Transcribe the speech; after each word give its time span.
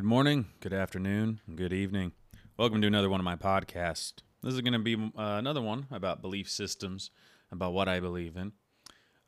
Good 0.00 0.06
morning, 0.06 0.46
good 0.60 0.72
afternoon, 0.72 1.40
good 1.54 1.74
evening. 1.74 2.12
Welcome 2.56 2.80
to 2.80 2.86
another 2.86 3.10
one 3.10 3.20
of 3.20 3.24
my 3.24 3.36
podcasts. 3.36 4.14
This 4.42 4.54
is 4.54 4.62
going 4.62 4.72
to 4.72 4.78
be 4.78 4.94
uh, 4.94 5.36
another 5.36 5.60
one 5.60 5.88
about 5.90 6.22
belief 6.22 6.48
systems, 6.48 7.10
about 7.52 7.74
what 7.74 7.86
I 7.86 8.00
believe 8.00 8.34
in. 8.34 8.52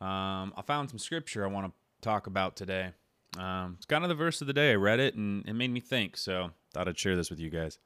Um, 0.00 0.54
I 0.56 0.62
found 0.64 0.88
some 0.88 0.98
scripture 0.98 1.45
I 1.45 1.48
want 1.48 1.66
to 1.66 1.72
talk 2.00 2.27
about 2.27 2.56
today. 2.56 2.93
Um, 3.37 3.74
it's 3.77 3.85
kind 3.85 4.03
of 4.03 4.08
the 4.08 4.14
verse 4.14 4.40
of 4.40 4.46
the 4.46 4.54
day. 4.54 4.71
I 4.71 4.77
read 4.77 4.98
it 4.98 5.14
and 5.14 5.46
it 5.46 5.53
made 5.53 5.71
me 5.71 5.80
think, 5.80 6.16
so 6.16 6.53
thought 6.73 6.89
I'd 6.89 6.98
share 6.98 7.16
this 7.16 7.29
with 7.29 7.39
you 7.39 7.50
guys. 7.50 7.79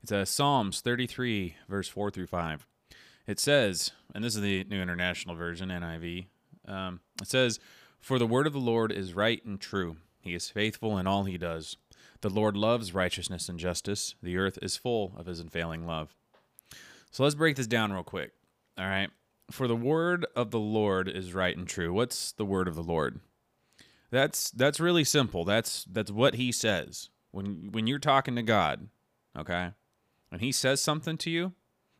It's 0.00 0.12
uh, 0.12 0.24
Psalms 0.24 0.80
33, 0.80 1.56
verse 1.68 1.88
4 1.88 2.12
through 2.12 2.28
5. 2.28 2.68
It 3.26 3.40
says, 3.40 3.90
and 4.14 4.22
this 4.22 4.36
is 4.36 4.42
the 4.42 4.62
New 4.62 4.80
International 4.80 5.34
Version, 5.34 5.70
NIV. 5.70 6.26
Um, 6.68 7.00
it 7.20 7.26
says, 7.26 7.58
For 7.98 8.20
the 8.20 8.28
word 8.28 8.46
of 8.46 8.52
the 8.52 8.60
Lord 8.60 8.92
is 8.92 9.12
right 9.12 9.44
and 9.44 9.60
true. 9.60 9.96
He 10.20 10.34
is 10.34 10.50
faithful 10.50 10.98
in 10.98 11.08
all 11.08 11.24
he 11.24 11.36
does. 11.36 11.78
The 12.22 12.30
Lord 12.30 12.56
loves 12.56 12.94
righteousness 12.94 13.48
and 13.48 13.58
justice. 13.58 14.14
The 14.22 14.36
earth 14.36 14.58
is 14.62 14.76
full 14.76 15.12
of 15.16 15.26
his 15.26 15.40
unfailing 15.40 15.86
love. 15.86 16.14
So 17.10 17.24
let's 17.24 17.34
break 17.34 17.56
this 17.56 17.66
down 17.66 17.92
real 17.92 18.04
quick. 18.04 18.32
All 18.78 18.86
right. 18.86 19.10
For 19.50 19.66
the 19.66 19.76
word 19.76 20.24
of 20.36 20.52
the 20.52 20.60
Lord 20.60 21.08
is 21.08 21.34
right 21.34 21.56
and 21.56 21.66
true. 21.66 21.92
What's 21.92 22.32
the 22.32 22.44
word 22.44 22.68
of 22.68 22.76
the 22.76 22.82
Lord? 22.82 23.20
That's 24.10 24.50
that's 24.52 24.78
really 24.78 25.04
simple. 25.04 25.44
That's 25.44 25.84
that's 25.84 26.10
what 26.10 26.36
he 26.36 26.52
says. 26.52 27.10
When 27.32 27.70
when 27.72 27.86
you're 27.88 27.98
talking 27.98 28.36
to 28.36 28.42
God, 28.42 28.88
okay? 29.36 29.72
When 30.28 30.40
he 30.40 30.52
says 30.52 30.80
something 30.80 31.18
to 31.18 31.30
you, 31.30 31.52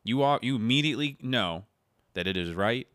you 0.05 0.23
all, 0.23 0.39
you 0.41 0.55
immediately 0.57 1.19
know 1.21 1.65
that 2.15 2.29
it 2.29 2.37
is 2.37 2.55
right 2.55 2.87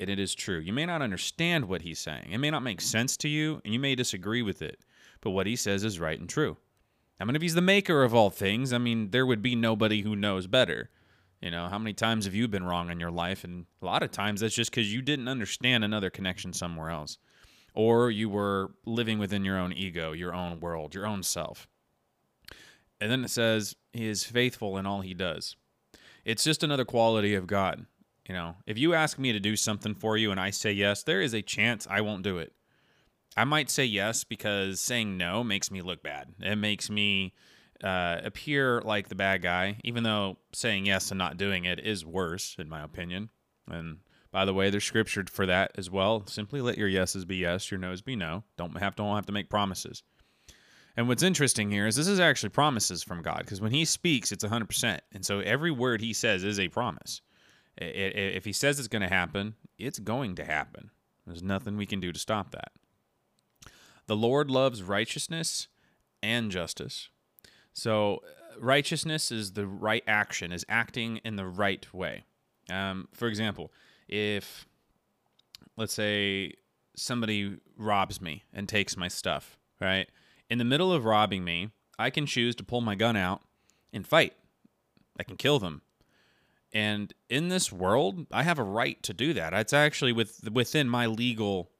and 0.00 0.08
it 0.08 0.18
is 0.18 0.34
true. 0.34 0.58
You 0.58 0.72
may 0.72 0.86
not 0.86 1.02
understand 1.02 1.66
what 1.66 1.82
he's 1.82 1.98
saying. 1.98 2.30
It 2.32 2.38
may 2.38 2.50
not 2.50 2.62
make 2.62 2.80
sense 2.80 3.18
to 3.18 3.28
you 3.28 3.60
and 3.64 3.74
you 3.74 3.78
may 3.78 3.94
disagree 3.94 4.42
with 4.42 4.62
it, 4.62 4.80
but 5.20 5.30
what 5.30 5.46
he 5.46 5.56
says 5.56 5.84
is 5.84 6.00
right 6.00 6.18
and 6.18 6.28
true. 6.28 6.56
I 7.20 7.24
mean, 7.24 7.36
if 7.36 7.42
he's 7.42 7.54
the 7.54 7.60
maker 7.60 8.02
of 8.02 8.14
all 8.14 8.30
things, 8.30 8.72
I 8.72 8.78
mean, 8.78 9.10
there 9.10 9.26
would 9.26 9.42
be 9.42 9.54
nobody 9.54 10.00
who 10.00 10.16
knows 10.16 10.46
better. 10.46 10.88
You 11.42 11.50
know, 11.50 11.68
how 11.68 11.78
many 11.78 11.92
times 11.92 12.24
have 12.24 12.34
you 12.34 12.48
been 12.48 12.64
wrong 12.64 12.90
in 12.90 12.98
your 12.98 13.10
life? 13.10 13.44
And 13.44 13.66
a 13.82 13.84
lot 13.84 14.02
of 14.02 14.10
times 14.10 14.40
that's 14.40 14.54
just 14.54 14.70
because 14.70 14.92
you 14.92 15.02
didn't 15.02 15.28
understand 15.28 15.84
another 15.84 16.10
connection 16.10 16.52
somewhere 16.52 16.90
else. 16.90 17.18
Or 17.74 18.10
you 18.10 18.28
were 18.28 18.72
living 18.84 19.18
within 19.18 19.44
your 19.44 19.58
own 19.58 19.72
ego, 19.72 20.12
your 20.12 20.34
own 20.34 20.60
world, 20.60 20.94
your 20.94 21.06
own 21.06 21.22
self. 21.22 21.68
And 23.00 23.10
then 23.10 23.24
it 23.24 23.30
says, 23.30 23.76
He 23.92 24.06
is 24.06 24.24
faithful 24.24 24.76
in 24.76 24.86
all 24.86 25.02
He 25.02 25.14
does. 25.14 25.56
It's 26.24 26.44
just 26.44 26.62
another 26.62 26.84
quality 26.84 27.34
of 27.34 27.46
God. 27.46 27.86
You 28.28 28.34
know, 28.34 28.56
if 28.66 28.78
you 28.78 28.94
ask 28.94 29.18
me 29.18 29.32
to 29.32 29.40
do 29.40 29.56
something 29.56 29.94
for 29.94 30.16
you 30.16 30.30
and 30.30 30.38
I 30.38 30.50
say 30.50 30.72
yes, 30.72 31.02
there 31.02 31.20
is 31.20 31.34
a 31.34 31.42
chance 31.42 31.86
I 31.88 32.00
won't 32.00 32.22
do 32.22 32.38
it. 32.38 32.52
I 33.36 33.44
might 33.44 33.70
say 33.70 33.84
yes 33.84 34.24
because 34.24 34.80
saying 34.80 35.16
no 35.16 35.44
makes 35.44 35.70
me 35.70 35.82
look 35.82 36.02
bad. 36.02 36.28
It 36.40 36.56
makes 36.56 36.90
me 36.90 37.32
uh, 37.82 38.20
appear 38.24 38.80
like 38.82 39.08
the 39.08 39.14
bad 39.14 39.42
guy, 39.42 39.78
even 39.84 40.02
though 40.02 40.38
saying 40.52 40.86
yes 40.86 41.10
and 41.10 41.18
not 41.18 41.36
doing 41.36 41.64
it 41.64 41.80
is 41.80 42.04
worse, 42.04 42.56
in 42.58 42.68
my 42.68 42.82
opinion. 42.82 43.30
And 43.70 43.98
by 44.32 44.44
the 44.44 44.54
way, 44.54 44.70
there's 44.70 44.84
scripture 44.84 45.24
for 45.30 45.46
that 45.46 45.72
as 45.76 45.90
well. 45.90 46.26
Simply 46.26 46.60
let 46.60 46.78
your 46.78 46.88
yeses 46.88 47.24
be 47.24 47.36
yes, 47.36 47.70
your 47.70 47.80
noes 47.80 48.02
be 48.02 48.16
no. 48.16 48.44
Don't 48.56 48.76
have 48.78 48.96
don't 48.96 49.14
have 49.14 49.26
to 49.26 49.32
make 49.32 49.48
promises. 49.48 50.02
And 50.96 51.08
what's 51.08 51.22
interesting 51.22 51.70
here 51.70 51.86
is 51.86 51.96
this 51.96 52.08
is 52.08 52.20
actually 52.20 52.50
promises 52.50 53.02
from 53.02 53.22
God 53.22 53.38
because 53.38 53.60
when 53.60 53.72
He 53.72 53.84
speaks, 53.84 54.32
it's 54.32 54.44
100%. 54.44 54.98
And 55.12 55.24
so 55.24 55.38
every 55.40 55.70
word 55.70 56.00
He 56.00 56.12
says 56.12 56.44
is 56.44 56.58
a 56.58 56.68
promise. 56.68 57.22
If 57.78 58.44
He 58.44 58.52
says 58.52 58.78
it's 58.78 58.88
going 58.88 59.02
to 59.02 59.08
happen, 59.08 59.54
it's 59.78 59.98
going 59.98 60.34
to 60.36 60.44
happen. 60.44 60.90
There's 61.26 61.42
nothing 61.42 61.76
we 61.76 61.86
can 61.86 62.00
do 62.00 62.12
to 62.12 62.18
stop 62.18 62.50
that. 62.50 62.72
The 64.10 64.16
Lord 64.16 64.50
loves 64.50 64.82
righteousness 64.82 65.68
and 66.20 66.50
justice. 66.50 67.10
So, 67.72 68.24
uh, 68.24 68.58
righteousness 68.58 69.30
is 69.30 69.52
the 69.52 69.68
right 69.68 70.02
action, 70.04 70.50
is 70.50 70.66
acting 70.68 71.18
in 71.18 71.36
the 71.36 71.46
right 71.46 71.86
way. 71.94 72.24
Um, 72.68 73.06
for 73.12 73.28
example, 73.28 73.70
if, 74.08 74.66
let's 75.76 75.94
say, 75.94 76.54
somebody 76.96 77.58
robs 77.76 78.20
me 78.20 78.42
and 78.52 78.68
takes 78.68 78.96
my 78.96 79.06
stuff, 79.06 79.56
right? 79.80 80.08
In 80.48 80.58
the 80.58 80.64
middle 80.64 80.92
of 80.92 81.04
robbing 81.04 81.44
me, 81.44 81.70
I 81.96 82.10
can 82.10 82.26
choose 82.26 82.56
to 82.56 82.64
pull 82.64 82.80
my 82.80 82.96
gun 82.96 83.16
out 83.16 83.42
and 83.92 84.04
fight. 84.04 84.32
I 85.20 85.22
can 85.22 85.36
kill 85.36 85.60
them. 85.60 85.82
And 86.72 87.14
in 87.28 87.48
this 87.48 87.70
world, 87.70 88.26
I 88.32 88.42
have 88.42 88.58
a 88.58 88.64
right 88.64 89.00
to 89.04 89.14
do 89.14 89.32
that. 89.34 89.52
It's 89.52 89.72
actually 89.72 90.10
with, 90.10 90.50
within 90.50 90.88
my 90.88 91.06
legal 91.06 91.70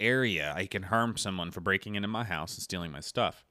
area. 0.00 0.52
I 0.56 0.66
can 0.66 0.84
harm 0.84 1.16
someone 1.16 1.50
for 1.50 1.60
breaking 1.60 1.94
into 1.94 2.08
my 2.08 2.24
house 2.24 2.54
and 2.54 2.62
stealing 2.62 2.92
my 2.92 3.00
stuff. 3.00 3.44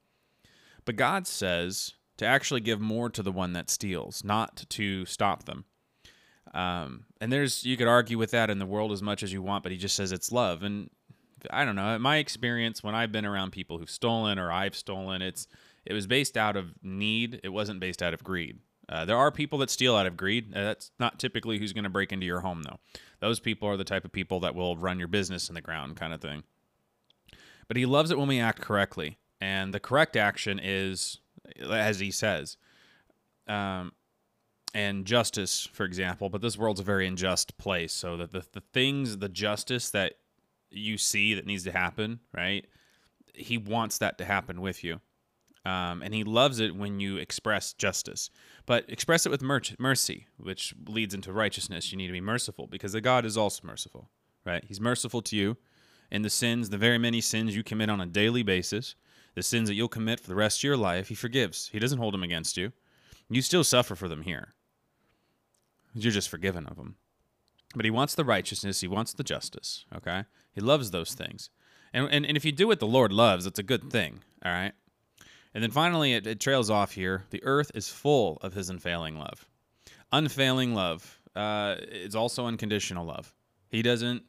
But 0.86 0.96
God 0.96 1.28
says 1.28 1.94
to 2.18 2.26
actually 2.26 2.62
give 2.62 2.80
more 2.80 3.10
to 3.10 3.24
the 3.24 3.32
one 3.32 3.54
that 3.54 3.70
steals, 3.70 4.24
not 4.24 4.66
to 4.70 5.06
stop 5.06 5.46
them. 5.46 5.66
Um, 6.54 7.06
and 7.20 7.32
there's 7.34 7.66
you 7.66 7.76
could 7.76 7.88
argue 7.88 8.18
with 8.18 8.32
that 8.32 8.50
in 8.50 8.60
the 8.60 8.66
world 8.66 8.92
as 8.92 9.02
much 9.02 9.24
as 9.24 9.34
you 9.34 9.42
want, 9.42 9.64
but 9.64 9.72
he 9.72 9.78
just 9.78 9.96
says 9.96 10.12
it's 10.12 10.32
love. 10.32 10.64
And 10.64 10.90
I 11.52 11.66
don't 11.66 11.76
know. 11.76 11.96
In 11.96 12.02
my 12.02 12.18
experience, 12.18 12.84
when 12.84 12.96
I've 12.96 13.12
been 13.12 13.26
around 13.26 13.52
people 13.52 13.78
who've 13.78 13.90
stolen 13.90 14.40
or 14.40 14.52
I've 14.52 14.76
stolen, 14.76 15.22
it's 15.22 15.48
it 15.86 15.94
was 15.94 16.08
based 16.08 16.38
out 16.38 16.56
of 16.56 16.74
need. 16.82 17.42
It 17.44 17.50
wasn't 17.50 17.80
based 17.80 18.02
out 18.02 18.14
of 18.14 18.24
greed. 18.24 18.60
Uh, 18.88 19.06
there 19.06 19.18
are 19.18 19.32
people 19.32 19.60
that 19.60 19.70
steal 19.70 19.96
out 19.96 20.06
of 20.06 20.18
greed. 20.18 20.56
Uh, 20.56 20.64
that's 20.64 20.92
not 21.00 21.20
typically 21.20 21.58
who's 21.58 21.74
going 21.74 21.84
to 21.84 21.90
break 21.90 22.12
into 22.12 22.26
your 22.26 22.42
home, 22.42 22.64
though. 22.64 22.80
Those 23.20 23.40
people 23.40 23.68
are 23.68 23.78
the 23.78 23.84
type 23.84 24.06
of 24.06 24.12
people 24.12 24.40
that 24.42 24.56
will 24.56 24.78
run 24.78 25.00
your 25.00 25.08
business 25.08 25.50
in 25.50 25.56
the 25.56 25.62
ground, 25.62 25.96
kind 25.96 26.14
of 26.14 26.22
thing. 26.22 26.44
But 27.68 27.78
he 27.78 27.86
loves 27.86 28.12
it 28.12 28.18
when 28.18 28.28
we 28.28 28.40
act 28.40 28.62
correctly. 28.62 29.18
And 29.42 29.74
the 29.74 29.80
correct 29.80 30.16
action 30.16 30.60
is, 30.62 31.20
as 31.68 32.00
he 32.00 32.12
says, 32.12 32.58
um, 33.48 33.94
and 34.74 35.06
justice, 35.06 35.68
for 35.72 35.84
example. 35.84 36.30
But 36.30 36.42
this 36.42 36.58
world's 36.58 36.80
a 36.80 36.84
very 36.84 37.08
unjust 37.08 37.58
place. 37.58 37.94
So 37.94 38.18
that 38.18 38.32
the, 38.32 38.46
the 38.52 38.64
things, 38.74 39.18
the 39.18 39.30
justice 39.30 39.90
that 39.90 40.14
you 40.70 40.98
see 40.98 41.34
that 41.34 41.46
needs 41.46 41.64
to 41.64 41.72
happen, 41.72 42.20
right? 42.34 42.66
He 43.34 43.58
wants 43.58 43.98
that 43.98 44.18
to 44.20 44.26
happen 44.26 44.62
with 44.62 44.84
you. 44.84 45.02
Um, 45.66 46.04
and 46.04 46.14
he 46.14 46.24
loves 46.24 46.60
it 46.60 46.76
when 46.76 47.00
you 47.00 47.18
express 47.18 47.74
justice. 47.74 48.30
But 48.68 48.86
express 48.88 49.26
it 49.26 49.32
with 49.32 49.42
mercy, 49.42 50.28
which 50.38 50.76
leads 50.88 51.14
into 51.14 51.34
righteousness. 51.34 51.92
You 51.92 51.98
need 51.98 52.08
to 52.08 52.14
be 52.14 52.22
merciful 52.22 52.68
because 52.68 52.94
the 52.94 53.02
God 53.02 53.26
is 53.26 53.36
also 53.36 53.66
merciful, 53.66 54.10
right? 54.46 54.64
He's 54.68 54.80
merciful 54.80 55.24
to 55.24 55.36
you. 55.36 55.58
And 56.12 56.24
the 56.24 56.30
sins, 56.30 56.70
the 56.70 56.78
very 56.78 57.00
many 57.00 57.20
sins 57.20 57.56
you 57.56 57.64
commit 57.64 57.90
on 57.90 58.00
a 58.00 58.06
daily 58.06 58.44
basis, 58.44 58.94
the 59.34 59.42
sins 59.42 59.68
that 59.68 59.74
you'll 59.74 59.88
commit 59.88 60.20
for 60.20 60.28
the 60.28 60.36
rest 60.36 60.60
of 60.60 60.64
your 60.64 60.78
life, 60.78 61.08
he 61.08 61.16
forgives. 61.16 61.70
He 61.74 61.80
doesn't 61.80 61.98
hold 61.98 62.14
them 62.14 62.24
against 62.24 62.58
you. 62.58 62.72
You 63.28 63.42
still 63.42 63.64
suffer 63.64 63.96
for 63.96 64.08
them 64.08 64.22
here. 64.22 64.54
You're 65.96 66.12
just 66.12 66.30
forgiven 66.30 66.68
of 66.68 66.78
them. 66.78 66.96
But 67.76 67.86
he 67.86 67.92
wants 67.92 68.14
the 68.14 68.24
righteousness, 68.24 68.82
he 68.82 68.88
wants 68.88 69.14
the 69.14 69.24
justice, 69.24 69.86
okay? 69.94 70.26
He 70.54 70.62
loves 70.62 70.92
those 70.92 71.14
things. 71.14 71.50
And, 71.92 72.08
and, 72.12 72.26
and 72.26 72.38
if 72.38 72.46
you 72.46 72.52
do 72.52 72.68
what 72.68 72.80
the 72.80 72.88
Lord 72.88 73.12
loves, 73.12 73.46
it's 73.46 73.60
a 73.60 73.64
good 73.64 73.92
thing, 73.92 74.20
all 74.46 74.52
right? 74.52 74.74
And 75.56 75.64
then 75.64 75.72
finally, 75.72 76.14
it, 76.14 76.28
it, 76.28 76.42
trails 76.42 76.70
off 76.70 76.92
here. 76.92 77.24
The 77.30 77.42
earth 77.46 77.72
is 77.74 77.88
full 77.88 78.38
of 78.42 78.54
his 78.54 78.70
unfailing 78.70 79.18
love. 79.18 79.48
Unfailing 80.12 80.76
love 80.76 81.22
uh, 81.34 81.78
is 81.80 82.14
also 82.14 82.46
unconditional 82.46 83.06
love. 83.06 83.34
He 83.70 83.82
doesn't 83.82 84.24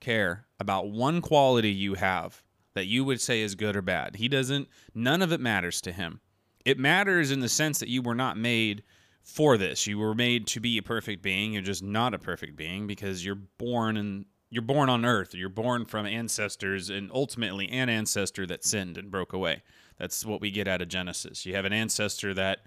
care 0.00 0.46
about 0.60 0.90
one 0.90 1.22
quality 1.22 1.70
you 1.70 1.94
have 1.94 2.42
that 2.74 2.84
you 2.84 3.04
would 3.04 3.22
say 3.22 3.40
is 3.40 3.54
good 3.54 3.74
or 3.74 3.80
bad. 3.80 4.16
He 4.16 4.28
doesn't, 4.28 4.68
none 4.94 5.22
of 5.22 5.32
it 5.32 5.40
matters 5.40 5.80
to 5.80 5.92
him. 5.92 6.20
It 6.66 6.78
matters 6.78 7.30
in 7.30 7.40
the 7.40 7.48
sense 7.48 7.78
that 7.78 7.88
you 7.88 8.02
were 8.02 8.14
not 8.14 8.36
made 8.36 8.82
for 9.22 9.56
this. 9.56 9.86
You 9.86 9.98
were 9.98 10.14
made 10.14 10.46
to 10.48 10.60
be 10.60 10.76
a 10.76 10.82
perfect 10.82 11.22
being. 11.22 11.54
You're 11.54 11.62
just 11.62 11.82
not 11.82 12.12
a 12.12 12.18
perfect 12.18 12.54
being 12.54 12.86
because 12.86 13.24
you're 13.24 13.34
born 13.34 13.96
and 13.96 14.26
you're 14.50 14.62
born 14.62 14.90
on 14.90 15.06
earth. 15.06 15.34
You're 15.34 15.48
born 15.48 15.86
from 15.86 16.04
ancestors 16.04 16.90
and 16.90 17.10
ultimately 17.12 17.68
an 17.70 17.88
ancestor 17.88 18.46
that 18.46 18.62
sinned 18.62 18.98
and 18.98 19.10
broke 19.10 19.32
away. 19.32 19.62
That's 19.98 20.24
what 20.24 20.40
we 20.40 20.50
get 20.50 20.68
out 20.68 20.82
of 20.82 20.88
Genesis. 20.88 21.46
You 21.46 21.54
have 21.54 21.64
an 21.64 21.72
ancestor 21.72 22.34
that 22.34 22.60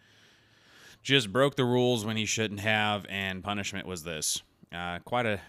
just 1.04 1.32
broke 1.32 1.56
the 1.56 1.66
rules 1.66 2.06
when 2.06 2.18
he 2.18 2.26
shouldn't 2.26 2.60
have, 2.60 3.06
and 3.10 3.44
punishment 3.44 3.88
was 3.88 4.04
this. 4.04 4.42
Uh, 4.74 5.00
quite 5.00 5.26
a 5.26 5.40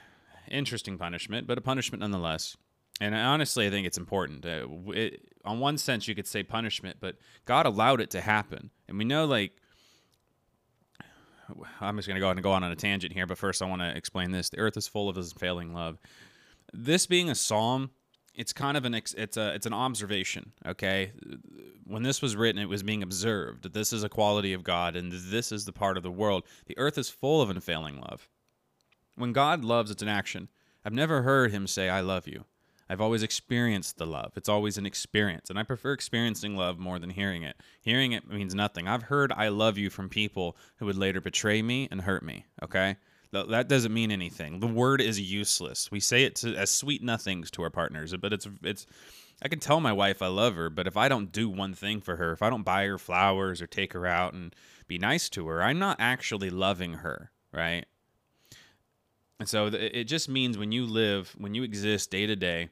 interesting 0.51 0.99
punishment, 0.99 1.47
but 1.47 1.59
a 1.59 1.61
punishment 1.61 2.01
nonetheless. 2.01 2.57
And 3.01 3.15
honestly, 3.15 3.67
I 3.67 3.71
think 3.71 3.87
it's 3.87 3.99
important. 3.99 4.45
Uh, 4.45 4.67
it, 4.89 5.23
on 5.45 5.59
one 5.59 5.79
sense, 5.79 6.07
you 6.07 6.15
could 6.15 6.27
say 6.27 6.43
punishment, 6.43 6.99
but 7.01 7.17
God 7.47 7.65
allowed 7.67 8.01
it 8.01 8.11
to 8.11 8.21
happen, 8.21 8.71
and 8.89 8.99
we 8.99 9.05
know 9.05 9.25
like. 9.25 9.53
I'm 11.81 11.97
just 11.97 12.07
going 12.07 12.15
to 12.15 12.21
go 12.21 12.31
and 12.31 12.41
go 12.45 12.53
on 12.53 12.63
on 12.63 12.71
a 12.71 12.77
tangent 12.77 13.13
here, 13.13 13.27
but 13.27 13.37
first 13.37 13.61
I 13.61 13.65
want 13.67 13.83
to 13.83 13.97
explain 13.97 14.31
this. 14.31 14.51
The 14.51 14.59
earth 14.59 14.77
is 14.77 14.87
full 14.87 15.09
of 15.09 15.17
his 15.17 15.33
failing 15.33 15.75
love. 15.75 15.99
This 16.73 17.07
being 17.07 17.29
a 17.29 17.35
psalm, 17.35 17.91
it's 18.35 18.53
kind 18.53 18.77
of 18.77 18.85
an 18.85 18.95
it's 18.95 19.37
a 19.37 19.55
it's 19.55 19.67
an 19.67 19.73
observation 19.73 20.53
okay 20.67 21.13
when 21.85 22.03
this 22.03 22.23
was 22.23 22.37
written 22.37 22.61
it 22.61 22.69
was 22.69 22.83
being 22.83 23.03
observed 23.03 23.73
this 23.73 23.93
is 23.93 24.05
a 24.05 24.09
quality 24.09 24.53
of 24.53 24.63
god 24.65 24.97
and 24.97 25.13
this 25.13 25.53
is 25.53 25.65
the 25.65 25.73
part 25.73 25.97
of 25.97 26.03
the 26.03 26.11
world 26.11 26.45
the 26.67 26.79
earth 26.79 26.97
is 26.97 27.11
full 27.11 27.43
of 27.43 27.51
unfailing 27.51 28.01
love 28.01 28.29
when 29.17 29.33
god 29.33 29.65
loves 29.65 29.91
it's 29.91 30.03
an 30.03 30.09
action 30.09 30.49
i've 30.85 30.93
never 30.93 31.23
heard 31.23 31.51
him 31.51 31.67
say 31.67 31.89
i 31.89 32.01
love 32.01 32.27
you 32.27 32.45
I've 32.91 33.01
always 33.01 33.23
experienced 33.23 33.99
the 33.99 34.07
love. 34.07 34.33
It's 34.35 34.49
always 34.49 34.77
an 34.77 34.85
experience. 34.85 35.49
And 35.49 35.57
I 35.61 35.63
prefer 35.63 35.93
experiencing 35.93 36.57
love 36.57 36.81
more 36.81 36.99
than 36.99 37.11
hearing 37.11 37.45
it. 37.45 37.55
Hearing 37.81 38.11
it 38.11 38.29
means 38.29 38.53
nothing. 38.53 38.89
I've 38.89 39.05
heard 39.05 39.31
I 39.31 39.47
love 39.47 39.79
you 39.79 39.91
from 39.91 40.09
people 40.09 40.57
who 40.79 40.87
would 40.87 40.97
later 40.97 41.21
betray 41.21 41.63
me 41.63 41.87
and 41.93 42.01
hurt 42.01 42.25
me. 42.25 42.47
Okay. 42.65 42.97
That 43.33 43.69
doesn't 43.69 43.95
mean 43.95 44.11
anything. 44.11 44.59
The 44.59 44.67
word 44.67 45.01
is 45.01 45.21
useless. 45.21 45.91
We 45.91 46.01
say 46.01 46.25
it 46.25 46.35
to, 46.37 46.55
as 46.57 46.71
sweet 46.71 47.03
nothings 47.03 47.51
to 47.53 47.63
our 47.63 47.71
partners, 47.71 48.15
but 48.17 48.33
it's 48.33 48.49
it's. 48.63 48.87
I 49.43 49.49
can 49.49 49.61
tell 49.61 49.81
my 49.81 49.93
wife 49.93 50.21
I 50.21 50.27
love 50.27 50.57
her, 50.57 50.69
but 50.69 50.87
if 50.87 50.97
I 50.97 51.09
don't 51.09 51.33
do 51.33 51.49
one 51.49 51.73
thing 51.73 52.01
for 52.01 52.17
her, 52.17 52.33
if 52.33 52.43
I 52.43 52.51
don't 52.51 52.65
buy 52.65 52.87
her 52.87 52.99
flowers 52.99 53.63
or 53.63 53.67
take 53.67 53.95
her 53.95 54.07
out 54.07 54.35
and 54.35 54.55
be 54.87 54.99
nice 54.99 55.31
to 55.31 55.47
her, 55.49 55.63
I'm 55.63 55.79
not 55.79 55.97
actually 55.99 56.51
loving 56.51 56.95
her, 56.95 57.31
right? 57.53 57.87
And 59.39 59.49
so 59.49 59.67
it 59.69 60.05
just 60.05 60.29
means 60.29 60.59
when 60.59 60.73
you 60.73 60.85
live, 60.85 61.35
when 61.39 61.55
you 61.55 61.63
exist 61.63 62.11
day 62.11 62.27
to 62.27 62.37
day, 62.37 62.69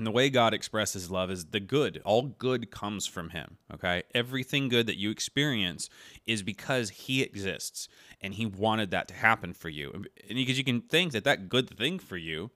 and 0.00 0.06
the 0.06 0.10
way 0.12 0.30
God 0.30 0.54
expresses 0.54 1.10
love 1.10 1.30
is 1.30 1.44
the 1.44 1.60
good. 1.60 2.00
All 2.06 2.22
good 2.22 2.70
comes 2.70 3.06
from 3.06 3.28
Him. 3.28 3.58
Okay. 3.74 4.04
Everything 4.14 4.70
good 4.70 4.86
that 4.86 4.96
you 4.96 5.10
experience 5.10 5.90
is 6.26 6.42
because 6.42 6.88
He 6.88 7.20
exists 7.20 7.86
and 8.18 8.32
He 8.32 8.46
wanted 8.46 8.92
that 8.92 9.08
to 9.08 9.14
happen 9.14 9.52
for 9.52 9.68
you. 9.68 9.90
And 9.92 10.08
because 10.30 10.56
you 10.56 10.64
can 10.64 10.80
think 10.80 11.12
that 11.12 11.24
that 11.24 11.50
good 11.50 11.68
thing 11.68 11.98
for 11.98 12.16
you 12.16 12.50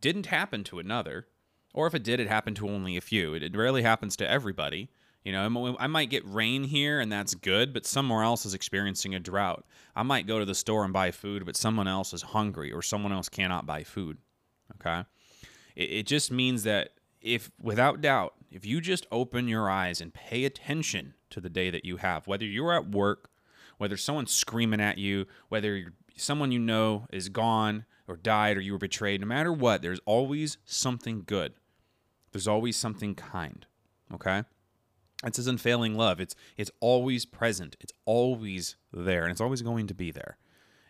didn't 0.00 0.26
happen 0.26 0.62
to 0.62 0.78
another, 0.78 1.26
or 1.74 1.88
if 1.88 1.96
it 1.96 2.04
did, 2.04 2.20
it 2.20 2.28
happened 2.28 2.54
to 2.58 2.68
only 2.68 2.96
a 2.96 3.00
few. 3.00 3.34
It, 3.34 3.56
rarely 3.56 3.82
happens 3.82 4.14
to 4.18 4.30
everybody. 4.30 4.88
You 5.24 5.32
know, 5.32 5.76
I 5.80 5.88
might 5.88 6.10
get 6.10 6.22
rain 6.24 6.62
here 6.62 7.00
and 7.00 7.10
that's 7.10 7.34
good, 7.34 7.74
but 7.74 7.86
somewhere 7.86 8.22
else 8.22 8.46
is 8.46 8.54
experiencing 8.54 9.16
a 9.16 9.18
drought. 9.18 9.66
I 9.96 10.04
might 10.04 10.28
go 10.28 10.38
to 10.38 10.44
the 10.44 10.54
store 10.54 10.84
and 10.84 10.92
buy 10.92 11.10
food, 11.10 11.44
but 11.44 11.56
someone 11.56 11.88
else 11.88 12.12
is 12.12 12.22
hungry 12.22 12.70
or 12.70 12.82
someone 12.82 13.12
else 13.12 13.28
cannot 13.28 13.66
buy 13.66 13.82
food. 13.82 14.18
Okay. 14.76 15.04
It, 15.74 15.90
it 15.90 16.06
just 16.06 16.30
means 16.30 16.62
that 16.64 16.90
if, 17.20 17.50
without 17.60 18.00
doubt, 18.00 18.34
if 18.50 18.64
you 18.64 18.80
just 18.80 19.06
open 19.10 19.48
your 19.48 19.68
eyes 19.68 20.00
and 20.00 20.12
pay 20.12 20.44
attention 20.44 21.14
to 21.30 21.40
the 21.40 21.48
day 21.48 21.70
that 21.70 21.84
you 21.84 21.96
have, 21.96 22.26
whether 22.26 22.44
you're 22.44 22.72
at 22.72 22.90
work, 22.90 23.30
whether 23.78 23.96
someone's 23.96 24.32
screaming 24.32 24.80
at 24.80 24.98
you, 24.98 25.26
whether 25.48 25.92
someone 26.16 26.52
you 26.52 26.58
know 26.58 27.06
is 27.12 27.28
gone 27.28 27.84
or 28.06 28.16
died 28.16 28.56
or 28.56 28.60
you 28.60 28.72
were 28.72 28.78
betrayed, 28.78 29.20
no 29.20 29.26
matter 29.26 29.52
what, 29.52 29.82
there's 29.82 30.00
always 30.04 30.58
something 30.64 31.22
good. 31.26 31.54
There's 32.32 32.46
always 32.48 32.76
something 32.76 33.14
kind. 33.14 33.66
Okay? 34.12 34.44
It's 35.24 35.38
his 35.38 35.46
unfailing 35.46 35.94
love. 35.94 36.20
It's 36.20 36.34
it's 36.56 36.70
always 36.80 37.24
present. 37.24 37.76
It's 37.80 37.92
always 38.04 38.76
there, 38.92 39.22
and 39.22 39.30
it's 39.30 39.40
always 39.40 39.62
going 39.62 39.86
to 39.86 39.94
be 39.94 40.10
there. 40.10 40.36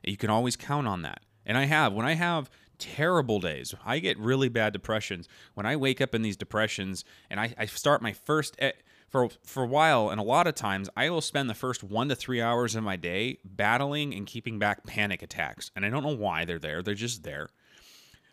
You 0.02 0.16
can 0.16 0.30
always 0.30 0.56
count 0.56 0.88
on 0.88 1.02
that. 1.02 1.20
And 1.46 1.56
I 1.56 1.66
have 1.66 1.92
when 1.92 2.06
I 2.06 2.14
have 2.14 2.50
terrible 2.84 3.40
days. 3.40 3.74
I 3.84 3.98
get 3.98 4.18
really 4.18 4.48
bad 4.48 4.72
depressions 4.72 5.28
when 5.54 5.64
I 5.64 5.74
wake 5.76 6.00
up 6.00 6.14
in 6.14 6.22
these 6.22 6.36
depressions, 6.36 7.04
and 7.30 7.40
I, 7.40 7.54
I 7.56 7.66
start 7.66 8.02
my 8.02 8.12
first. 8.12 8.56
E- 8.62 8.72
for, 9.08 9.28
for 9.44 9.62
a 9.62 9.68
while, 9.68 10.10
and 10.10 10.20
a 10.20 10.24
lot 10.24 10.48
of 10.48 10.56
times, 10.56 10.90
I 10.96 11.08
will 11.08 11.20
spend 11.20 11.48
the 11.48 11.54
first 11.54 11.84
one 11.84 12.08
to 12.08 12.16
three 12.16 12.40
hours 12.40 12.74
of 12.74 12.82
my 12.82 12.96
day 12.96 13.38
battling 13.44 14.12
and 14.12 14.26
keeping 14.26 14.58
back 14.58 14.84
panic 14.84 15.22
attacks. 15.22 15.70
And 15.76 15.86
I 15.86 15.88
don't 15.88 16.02
know 16.02 16.16
why 16.16 16.44
they're 16.44 16.58
there, 16.58 16.82
they're 16.82 16.94
just 16.94 17.22
there. 17.22 17.48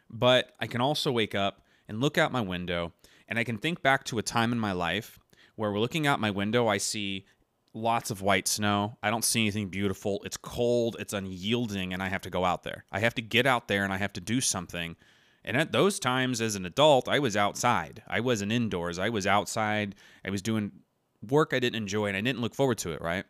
But 0.10 0.54
I 0.60 0.66
can 0.66 0.82
also 0.82 1.12
wake 1.12 1.36
up 1.36 1.62
and 1.88 2.02
look 2.02 2.18
out 2.18 2.32
my 2.32 2.42
window, 2.42 2.94
and 3.28 3.38
I 3.38 3.44
can 3.44 3.60
think 3.60 3.84
back 3.84 4.06
to 4.06 4.18
a 4.18 4.24
time 4.24 4.52
in 4.52 4.60
my 4.60 4.72
life 4.72 5.20
where 5.56 5.72
we're 5.72 5.80
looking 5.80 6.08
out 6.08 6.20
my 6.20 6.32
window, 6.32 6.68
I 6.68 6.78
see 6.78 7.26
lots 7.74 8.12
of 8.12 8.22
white 8.22 8.48
snow. 8.48 8.98
I 9.02 9.10
don't 9.10 9.24
see 9.24 9.42
anything 9.42 9.70
beautiful. 9.70 10.22
It's 10.26 10.38
cold, 10.38 10.98
it's 11.00 11.14
unyielding, 11.14 11.94
and 11.94 12.04
I 12.04 12.10
have 12.10 12.22
to 12.22 12.30
go 12.30 12.46
out 12.46 12.64
there. 12.64 12.86
I 12.92 13.00
have 13.00 13.16
to 13.16 13.22
get 13.22 13.46
out 13.46 13.68
there 13.68 13.84
and 13.84 13.94
I 13.94 13.98
have 13.98 14.14
to 14.14 14.22
do 14.22 14.42
something. 14.42 14.96
And 15.44 15.58
at 15.58 15.72
those 15.72 16.00
times 16.00 16.42
as 16.42 16.56
an 16.56 16.66
adult, 16.66 17.08
I 17.08 17.20
was 17.20 17.36
outside. 17.36 18.04
I 18.08 18.20
wasn't 18.20 18.52
indoors. 18.52 19.00
I 19.00 19.10
was 19.10 19.26
outside. 19.26 19.96
I 20.24 20.30
was 20.30 20.42
doing 20.42 20.72
work 21.28 21.54
I 21.54 21.60
didn't 21.60 21.78
enjoy 21.78 22.08
and 22.08 22.18
I 22.18 22.22
didn't 22.22 22.42
look 22.42 22.56
forward 22.56 22.78
to 22.80 22.92
it, 22.92 23.02
right? 23.02 23.26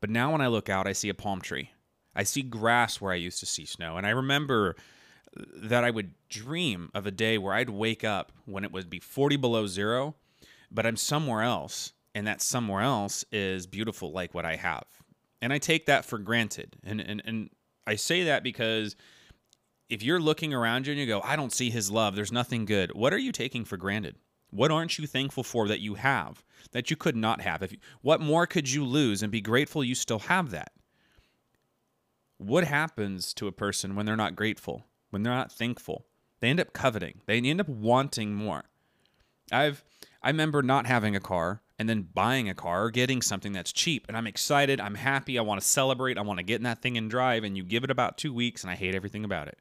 But 0.00 0.10
now 0.10 0.32
when 0.32 0.40
I 0.40 0.48
look 0.48 0.68
out, 0.68 0.86
I 0.86 0.92
see 0.92 1.08
a 1.08 1.14
palm 1.14 1.40
tree. 1.40 1.70
I 2.14 2.24
see 2.24 2.42
grass 2.42 3.00
where 3.00 3.12
I 3.12 3.16
used 3.16 3.40
to 3.40 3.46
see 3.46 3.64
snow. 3.64 3.96
And 3.96 4.06
I 4.06 4.10
remember 4.10 4.76
that 5.34 5.84
I 5.84 5.90
would 5.90 6.12
dream 6.28 6.90
of 6.92 7.06
a 7.06 7.10
day 7.10 7.38
where 7.38 7.54
I'd 7.54 7.70
wake 7.70 8.04
up 8.04 8.32
when 8.44 8.64
it 8.64 8.72
would 8.72 8.90
be 8.90 9.00
40 9.00 9.36
below 9.36 9.66
zero 9.66 10.16
but 10.72 10.86
I'm 10.86 10.96
somewhere 10.96 11.42
else, 11.42 11.92
and 12.14 12.26
that 12.26 12.42
somewhere 12.42 12.82
else 12.82 13.24
is 13.32 13.66
beautiful 13.66 14.12
like 14.12 14.34
what 14.34 14.44
I 14.44 14.56
have. 14.56 14.84
And 15.40 15.52
I 15.52 15.58
take 15.58 15.86
that 15.86 16.04
for 16.04 16.18
granted. 16.18 16.76
And 16.84 17.00
and 17.00 17.22
and 17.24 17.50
I 17.86 17.96
say 17.96 18.24
that 18.24 18.42
because 18.42 18.96
if 19.88 20.02
you're 20.02 20.20
looking 20.20 20.54
around 20.54 20.86
you 20.86 20.92
and 20.92 21.00
you 21.00 21.06
go, 21.06 21.20
I 21.20 21.36
don't 21.36 21.52
see 21.52 21.70
his 21.70 21.90
love, 21.90 22.14
there's 22.14 22.32
nothing 22.32 22.64
good. 22.64 22.94
What 22.94 23.12
are 23.12 23.18
you 23.18 23.32
taking 23.32 23.64
for 23.64 23.76
granted? 23.76 24.16
What 24.50 24.70
aren't 24.70 24.98
you 24.98 25.06
thankful 25.06 25.42
for 25.42 25.66
that 25.68 25.80
you 25.80 25.94
have 25.94 26.44
that 26.72 26.90
you 26.90 26.96
could 26.96 27.16
not 27.16 27.40
have? 27.40 27.62
If 27.62 27.72
you, 27.72 27.78
what 28.02 28.20
more 28.20 28.46
could 28.46 28.70
you 28.70 28.84
lose 28.84 29.22
and 29.22 29.32
be 29.32 29.40
grateful 29.40 29.82
you 29.82 29.94
still 29.94 30.20
have 30.20 30.50
that? 30.50 30.72
What 32.38 32.64
happens 32.64 33.32
to 33.34 33.46
a 33.46 33.52
person 33.52 33.94
when 33.94 34.04
they're 34.04 34.16
not 34.16 34.36
grateful, 34.36 34.84
when 35.10 35.22
they're 35.22 35.34
not 35.34 35.52
thankful? 35.52 36.06
They 36.40 36.48
end 36.48 36.60
up 36.60 36.72
coveting. 36.72 37.20
They 37.26 37.38
end 37.38 37.60
up 37.60 37.68
wanting 37.68 38.34
more. 38.34 38.64
I've 39.50 39.84
I 40.22 40.28
remember 40.28 40.62
not 40.62 40.86
having 40.86 41.16
a 41.16 41.20
car 41.20 41.61
and 41.78 41.88
then 41.88 42.08
buying 42.14 42.48
a 42.48 42.54
car 42.54 42.84
or 42.84 42.90
getting 42.90 43.22
something 43.22 43.52
that's 43.52 43.72
cheap 43.72 44.04
and 44.08 44.16
I'm 44.16 44.26
excited, 44.26 44.80
I'm 44.80 44.94
happy, 44.94 45.38
I 45.38 45.42
want 45.42 45.60
to 45.60 45.66
celebrate, 45.66 46.18
I 46.18 46.22
want 46.22 46.38
to 46.38 46.44
get 46.44 46.56
in 46.56 46.64
that 46.64 46.82
thing 46.82 46.96
and 46.96 47.10
drive 47.10 47.44
and 47.44 47.56
you 47.56 47.64
give 47.64 47.84
it 47.84 47.90
about 47.90 48.18
2 48.18 48.32
weeks 48.32 48.62
and 48.62 48.70
I 48.70 48.74
hate 48.74 48.94
everything 48.94 49.24
about 49.24 49.48
it. 49.48 49.58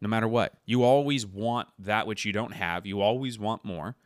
No 0.00 0.08
matter 0.08 0.26
what. 0.26 0.54
You 0.64 0.82
always 0.82 1.24
want 1.24 1.68
that 1.78 2.06
which 2.06 2.24
you 2.24 2.32
don't 2.32 2.54
have. 2.54 2.86
You 2.86 3.00
always 3.00 3.38
want 3.38 3.64
more. 3.64 3.96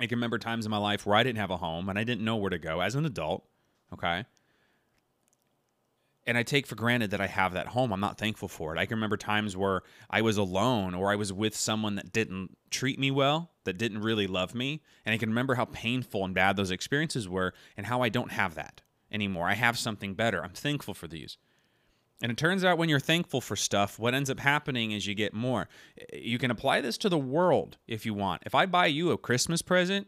I 0.00 0.06
can 0.06 0.16
remember 0.16 0.38
times 0.38 0.64
in 0.64 0.70
my 0.70 0.78
life 0.78 1.06
where 1.06 1.16
I 1.16 1.22
didn't 1.22 1.38
have 1.38 1.50
a 1.50 1.58
home 1.58 1.88
and 1.88 1.98
I 1.98 2.04
didn't 2.04 2.24
know 2.24 2.36
where 2.36 2.50
to 2.50 2.58
go 2.58 2.80
as 2.80 2.94
an 2.94 3.04
adult, 3.04 3.44
okay? 3.92 4.24
And 6.26 6.36
I 6.36 6.42
take 6.42 6.66
for 6.66 6.74
granted 6.74 7.12
that 7.12 7.20
I 7.20 7.28
have 7.28 7.52
that 7.52 7.68
home. 7.68 7.92
I'm 7.92 8.00
not 8.00 8.18
thankful 8.18 8.48
for 8.48 8.74
it. 8.74 8.78
I 8.78 8.86
can 8.86 8.96
remember 8.96 9.16
times 9.16 9.56
where 9.56 9.82
I 10.10 10.22
was 10.22 10.36
alone 10.36 10.94
or 10.94 11.10
I 11.10 11.16
was 11.16 11.32
with 11.32 11.54
someone 11.54 11.94
that 11.94 12.12
didn't 12.12 12.56
treat 12.70 12.98
me 12.98 13.10
well, 13.10 13.52
that 13.64 13.78
didn't 13.78 14.02
really 14.02 14.26
love 14.26 14.54
me. 14.54 14.82
And 15.04 15.14
I 15.14 15.18
can 15.18 15.28
remember 15.28 15.54
how 15.54 15.66
painful 15.66 16.24
and 16.24 16.34
bad 16.34 16.56
those 16.56 16.72
experiences 16.72 17.28
were 17.28 17.54
and 17.76 17.86
how 17.86 18.02
I 18.02 18.08
don't 18.08 18.32
have 18.32 18.56
that 18.56 18.82
anymore. 19.12 19.48
I 19.48 19.54
have 19.54 19.78
something 19.78 20.14
better. 20.14 20.42
I'm 20.42 20.50
thankful 20.50 20.94
for 20.94 21.06
these. 21.06 21.38
And 22.22 22.32
it 22.32 22.38
turns 22.38 22.64
out 22.64 22.78
when 22.78 22.88
you're 22.88 22.98
thankful 22.98 23.40
for 23.40 23.56
stuff, 23.56 23.98
what 23.98 24.14
ends 24.14 24.30
up 24.30 24.40
happening 24.40 24.92
is 24.92 25.06
you 25.06 25.14
get 25.14 25.34
more. 25.34 25.68
You 26.12 26.38
can 26.38 26.50
apply 26.50 26.80
this 26.80 26.96
to 26.98 27.08
the 27.08 27.18
world 27.18 27.76
if 27.86 28.06
you 28.06 28.14
want. 28.14 28.42
If 28.46 28.54
I 28.54 28.66
buy 28.66 28.86
you 28.86 29.10
a 29.10 29.18
Christmas 29.18 29.60
present, 29.60 30.06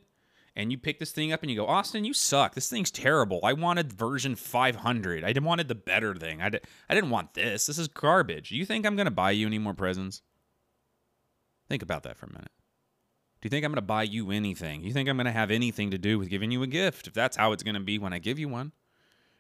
and 0.59 0.73
you 0.73 0.77
pick 0.77 0.99
this 0.99 1.13
thing 1.13 1.33
up 1.33 1.43
and 1.43 1.51
you 1.51 1.57
go, 1.57 1.69
Austin, 1.69 2.05
you 2.05 2.13
suck. 2.13 2.55
This 2.55 2.69
thing's 2.69 2.91
terrible. 2.91 3.39
I 3.45 3.53
wanted 3.53 3.93
version 3.93 4.35
500. 4.35 5.23
I 5.25 5.41
wanted 5.41 5.69
the 5.69 5.77
better 5.77 6.17
thing. 6.17 6.43
I, 6.43 6.51
I 6.89 6.95
didn't 6.95 7.11
want 7.11 7.35
this. 7.35 7.67
This 7.67 7.79
is 7.79 7.87
garbage. 7.87 8.51
You 8.51 8.67
think 8.67 8.85
I'm 8.85 8.97
going 8.97 9.07
to 9.07 9.13
buy 9.13 9.31
you 9.31 9.47
any 9.47 9.61
more 9.61 9.73
presents? 9.73 10.21
Think 11.69 11.85
about 11.85 12.03
that 12.03 12.17
for 12.17 12.27
a 12.27 12.33
minute. 12.33 12.51
Do 13.41 13.47
you 13.47 13.51
think 13.51 13.65
I'm 13.65 13.71
going 13.71 13.77
to 13.77 13.83
buy 13.83 14.03
you 14.03 14.33
anything? 14.33 14.83
You 14.83 14.93
think 14.93 15.09
I'm 15.09 15.17
going 15.17 15.27
to 15.27 15.33
have 15.33 15.53
anything 15.53 15.93
to 15.93 15.99
do 15.99 16.19
with 16.19 16.29
giving 16.29 16.51
you 16.51 16.65
a 16.65 16.67
gift? 16.67 17.07
If 17.07 17.15
that's 17.15 17.37
how 17.37 17.53
it's 17.53 17.63
going 17.63 17.75
to 17.75 17.81
be 17.81 18.01
when 18.01 18.13
I 18.13 18.19
give 18.19 18.41
you 18.41 18.49
one. 18.49 18.73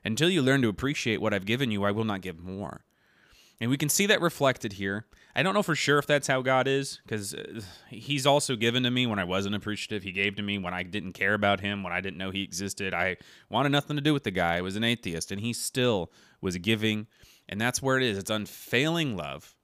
Until 0.04 0.30
you 0.30 0.40
learn 0.40 0.62
to 0.62 0.68
appreciate 0.68 1.20
what 1.20 1.34
I've 1.34 1.46
given 1.46 1.72
you, 1.72 1.82
I 1.82 1.90
will 1.90 2.04
not 2.04 2.20
give 2.20 2.38
more. 2.38 2.84
And 3.60 3.70
we 3.70 3.76
can 3.76 3.88
see 3.88 4.06
that 4.06 4.20
reflected 4.20 4.74
here. 4.74 5.06
I 5.34 5.42
don't 5.42 5.54
know 5.54 5.62
for 5.62 5.74
sure 5.74 5.98
if 5.98 6.06
that's 6.06 6.28
how 6.28 6.42
God 6.42 6.68
is, 6.68 7.00
because 7.02 7.34
uh, 7.34 7.60
He's 7.90 8.26
also 8.26 8.54
given 8.54 8.84
to 8.84 8.90
me 8.90 9.06
when 9.06 9.18
I 9.18 9.24
wasn't 9.24 9.54
appreciative. 9.56 10.04
He 10.04 10.12
gave 10.12 10.36
to 10.36 10.42
me 10.42 10.58
when 10.58 10.74
I 10.74 10.84
didn't 10.84 11.12
care 11.12 11.34
about 11.34 11.60
Him, 11.60 11.82
when 11.82 11.92
I 11.92 12.00
didn't 12.00 12.18
know 12.18 12.30
He 12.30 12.42
existed. 12.42 12.94
I 12.94 13.16
wanted 13.50 13.70
nothing 13.70 13.96
to 13.96 14.02
do 14.02 14.14
with 14.14 14.24
the 14.24 14.30
guy. 14.30 14.56
I 14.56 14.60
was 14.60 14.76
an 14.76 14.84
atheist, 14.84 15.32
and 15.32 15.40
He 15.40 15.52
still 15.52 16.12
was 16.40 16.56
giving. 16.58 17.08
And 17.48 17.60
that's 17.60 17.82
where 17.82 17.96
it 17.96 18.04
is. 18.04 18.18
It's 18.18 18.30
unfailing 18.30 19.16
love, 19.16 19.56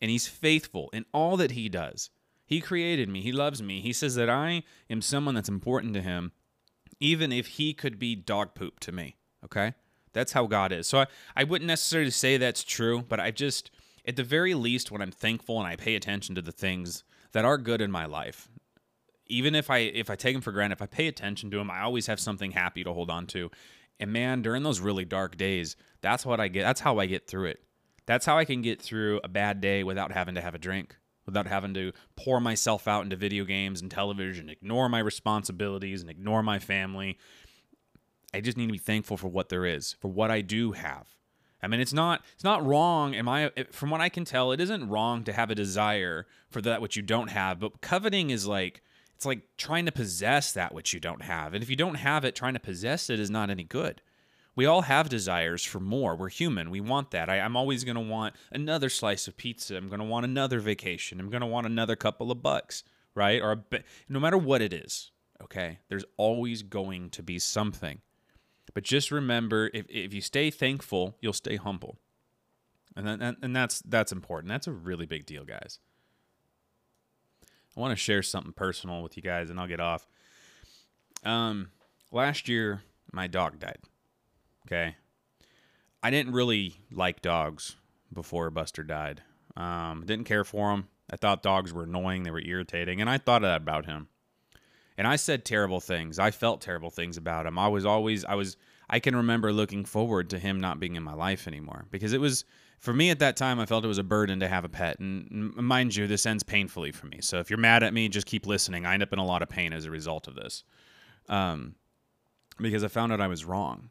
and 0.00 0.10
He's 0.10 0.26
faithful 0.26 0.88
in 0.92 1.04
all 1.12 1.36
that 1.36 1.52
He 1.52 1.68
does. 1.68 2.10
He 2.46 2.60
created 2.60 3.08
me. 3.08 3.20
He 3.20 3.32
loves 3.32 3.62
me. 3.62 3.80
He 3.80 3.92
says 3.92 4.14
that 4.14 4.30
I 4.30 4.62
am 4.88 5.02
someone 5.02 5.34
that's 5.34 5.48
important 5.48 5.92
to 5.94 6.02
Him, 6.02 6.32
even 7.00 7.32
if 7.32 7.46
He 7.48 7.74
could 7.74 7.98
be 7.98 8.14
dog 8.14 8.54
poop 8.54 8.80
to 8.80 8.92
me. 8.92 9.16
Okay? 9.44 9.74
That's 10.16 10.32
how 10.32 10.46
God 10.46 10.72
is. 10.72 10.88
So 10.88 11.00
I, 11.00 11.06
I 11.36 11.44
wouldn't 11.44 11.68
necessarily 11.68 12.10
say 12.10 12.38
that's 12.38 12.64
true, 12.64 13.04
but 13.06 13.20
I 13.20 13.30
just, 13.30 13.70
at 14.06 14.16
the 14.16 14.24
very 14.24 14.54
least, 14.54 14.90
when 14.90 15.02
I'm 15.02 15.10
thankful 15.10 15.58
and 15.58 15.68
I 15.68 15.76
pay 15.76 15.94
attention 15.94 16.34
to 16.36 16.42
the 16.42 16.52
things 16.52 17.04
that 17.32 17.44
are 17.44 17.58
good 17.58 17.82
in 17.82 17.90
my 17.90 18.06
life, 18.06 18.48
even 19.26 19.54
if 19.54 19.68
I 19.68 19.78
if 19.78 20.08
I 20.08 20.16
take 20.16 20.34
them 20.34 20.40
for 20.40 20.52
granted, 20.52 20.76
if 20.76 20.82
I 20.82 20.86
pay 20.86 21.06
attention 21.06 21.50
to 21.50 21.58
them, 21.58 21.70
I 21.70 21.82
always 21.82 22.06
have 22.06 22.18
something 22.18 22.52
happy 22.52 22.82
to 22.82 22.94
hold 22.94 23.10
on 23.10 23.26
to. 23.28 23.50
And 24.00 24.10
man, 24.10 24.40
during 24.40 24.62
those 24.62 24.80
really 24.80 25.04
dark 25.04 25.36
days, 25.36 25.76
that's 26.00 26.24
what 26.24 26.40
I 26.40 26.48
get. 26.48 26.62
That's 26.62 26.80
how 26.80 26.98
I 26.98 27.04
get 27.04 27.26
through 27.26 27.46
it. 27.46 27.60
That's 28.06 28.24
how 28.24 28.38
I 28.38 28.46
can 28.46 28.62
get 28.62 28.80
through 28.80 29.20
a 29.22 29.28
bad 29.28 29.60
day 29.60 29.84
without 29.84 30.12
having 30.12 30.36
to 30.36 30.40
have 30.40 30.54
a 30.54 30.58
drink, 30.58 30.96
without 31.26 31.46
having 31.46 31.74
to 31.74 31.92
pour 32.16 32.40
myself 32.40 32.88
out 32.88 33.04
into 33.04 33.16
video 33.16 33.44
games 33.44 33.82
and 33.82 33.90
television, 33.90 34.48
ignore 34.48 34.88
my 34.88 35.00
responsibilities 35.00 36.00
and 36.00 36.08
ignore 36.08 36.42
my 36.42 36.58
family 36.58 37.18
I 38.34 38.40
just 38.40 38.56
need 38.56 38.66
to 38.66 38.72
be 38.72 38.78
thankful 38.78 39.16
for 39.16 39.28
what 39.28 39.48
there 39.48 39.64
is, 39.64 39.94
for 39.94 40.08
what 40.08 40.30
I 40.30 40.40
do 40.40 40.72
have. 40.72 41.08
I 41.62 41.68
mean, 41.68 41.80
it's 41.80 41.92
not 41.92 42.22
it's 42.34 42.44
not 42.44 42.64
wrong. 42.64 43.14
Am 43.14 43.28
I 43.28 43.50
from 43.72 43.90
what 43.90 44.00
I 44.00 44.08
can 44.08 44.24
tell, 44.24 44.52
it 44.52 44.60
isn't 44.60 44.88
wrong 44.88 45.24
to 45.24 45.32
have 45.32 45.50
a 45.50 45.54
desire 45.54 46.26
for 46.50 46.60
that 46.62 46.80
which 46.80 46.96
you 46.96 47.02
don't 47.02 47.28
have. 47.28 47.58
But 47.58 47.80
coveting 47.80 48.30
is 48.30 48.46
like 48.46 48.82
it's 49.14 49.24
like 49.24 49.40
trying 49.56 49.86
to 49.86 49.92
possess 49.92 50.52
that 50.52 50.74
which 50.74 50.92
you 50.92 51.00
don't 51.00 51.22
have. 51.22 51.54
And 51.54 51.62
if 51.62 51.70
you 51.70 51.76
don't 51.76 51.94
have 51.96 52.24
it, 52.24 52.36
trying 52.36 52.54
to 52.54 52.60
possess 52.60 53.08
it 53.08 53.18
is 53.18 53.30
not 53.30 53.48
any 53.48 53.64
good. 53.64 54.02
We 54.54 54.66
all 54.66 54.82
have 54.82 55.08
desires 55.08 55.64
for 55.64 55.80
more. 55.80 56.16
We're 56.16 56.28
human. 56.28 56.70
We 56.70 56.80
want 56.80 57.10
that. 57.10 57.28
I, 57.28 57.36
am 57.36 57.56
always 57.56 57.84
going 57.84 57.96
to 57.96 58.00
want 58.00 58.34
another 58.50 58.88
slice 58.88 59.28
of 59.28 59.36
pizza. 59.36 59.76
I'm 59.76 59.88
going 59.88 60.00
to 60.00 60.06
want 60.06 60.24
another 60.24 60.60
vacation. 60.60 61.20
I'm 61.20 61.28
going 61.28 61.42
to 61.42 61.46
want 61.46 61.66
another 61.66 61.94
couple 61.94 62.30
of 62.30 62.42
bucks, 62.42 62.82
right? 63.14 63.40
Or 63.40 63.52
a, 63.52 63.82
no 64.08 64.18
matter 64.18 64.38
what 64.38 64.62
it 64.62 64.72
is, 64.72 65.10
okay? 65.42 65.80
There's 65.88 66.06
always 66.16 66.62
going 66.62 67.10
to 67.10 67.22
be 67.22 67.38
something. 67.38 68.00
But 68.76 68.84
just 68.84 69.10
remember, 69.10 69.70
if, 69.72 69.86
if 69.88 70.12
you 70.12 70.20
stay 70.20 70.50
thankful, 70.50 71.16
you'll 71.22 71.32
stay 71.32 71.56
humble. 71.56 71.96
And, 72.94 73.22
that, 73.22 73.36
and 73.40 73.56
that's 73.56 73.80
that's 73.80 74.12
important. 74.12 74.50
That's 74.50 74.66
a 74.66 74.72
really 74.72 75.06
big 75.06 75.24
deal, 75.24 75.44
guys. 75.44 75.78
I 77.74 77.80
want 77.80 77.92
to 77.92 77.96
share 77.96 78.22
something 78.22 78.52
personal 78.52 79.02
with 79.02 79.16
you 79.16 79.22
guys, 79.22 79.48
and 79.48 79.58
I'll 79.58 79.66
get 79.66 79.80
off. 79.80 80.06
Um, 81.24 81.70
last 82.12 82.50
year, 82.50 82.82
my 83.12 83.26
dog 83.28 83.60
died. 83.60 83.78
Okay, 84.66 84.96
I 86.02 86.10
didn't 86.10 86.34
really 86.34 86.74
like 86.92 87.22
dogs 87.22 87.76
before 88.12 88.50
Buster 88.50 88.84
died. 88.84 89.22
Um, 89.56 90.04
didn't 90.04 90.26
care 90.26 90.44
for 90.44 90.72
him. 90.72 90.88
I 91.10 91.16
thought 91.16 91.42
dogs 91.42 91.72
were 91.72 91.84
annoying. 91.84 92.24
They 92.24 92.30
were 92.30 92.44
irritating, 92.44 93.00
and 93.00 93.08
I 93.08 93.16
thought 93.16 93.40
that 93.40 93.62
about 93.62 93.86
him. 93.86 94.08
And 94.98 95.06
I 95.06 95.16
said 95.16 95.44
terrible 95.44 95.80
things. 95.80 96.18
I 96.18 96.30
felt 96.30 96.60
terrible 96.60 96.90
things 96.90 97.16
about 97.16 97.46
him. 97.46 97.58
I 97.58 97.68
was 97.68 97.84
always, 97.84 98.24
I 98.24 98.34
was, 98.34 98.56
I 98.88 98.98
can 98.98 99.14
remember 99.14 99.52
looking 99.52 99.84
forward 99.84 100.30
to 100.30 100.38
him 100.38 100.60
not 100.60 100.80
being 100.80 100.96
in 100.96 101.02
my 101.02 101.12
life 101.12 101.46
anymore 101.46 101.86
because 101.90 102.12
it 102.12 102.20
was 102.20 102.44
for 102.78 102.92
me 102.92 103.10
at 103.10 103.18
that 103.20 103.36
time, 103.36 103.58
I 103.58 103.66
felt 103.66 103.84
it 103.84 103.88
was 103.88 103.98
a 103.98 104.04
burden 104.04 104.40
to 104.40 104.48
have 104.48 104.64
a 104.64 104.68
pet. 104.68 104.98
And 105.00 105.54
mind 105.56 105.96
you, 105.96 106.06
this 106.06 106.26
ends 106.26 106.42
painfully 106.42 106.92
for 106.92 107.06
me. 107.06 107.18
So 107.20 107.38
if 107.38 107.50
you're 107.50 107.58
mad 107.58 107.82
at 107.82 107.94
me, 107.94 108.08
just 108.08 108.26
keep 108.26 108.46
listening. 108.46 108.84
I 108.84 108.94
end 108.94 109.02
up 109.02 109.12
in 109.12 109.18
a 109.18 109.24
lot 109.24 109.42
of 109.42 109.48
pain 109.48 109.72
as 109.72 109.86
a 109.86 109.90
result 109.90 110.28
of 110.28 110.34
this. 110.34 110.62
Um, 111.28 111.74
because 112.58 112.84
I 112.84 112.88
found 112.88 113.12
out 113.12 113.20
I 113.20 113.26
was 113.26 113.44
wrong. 113.44 113.90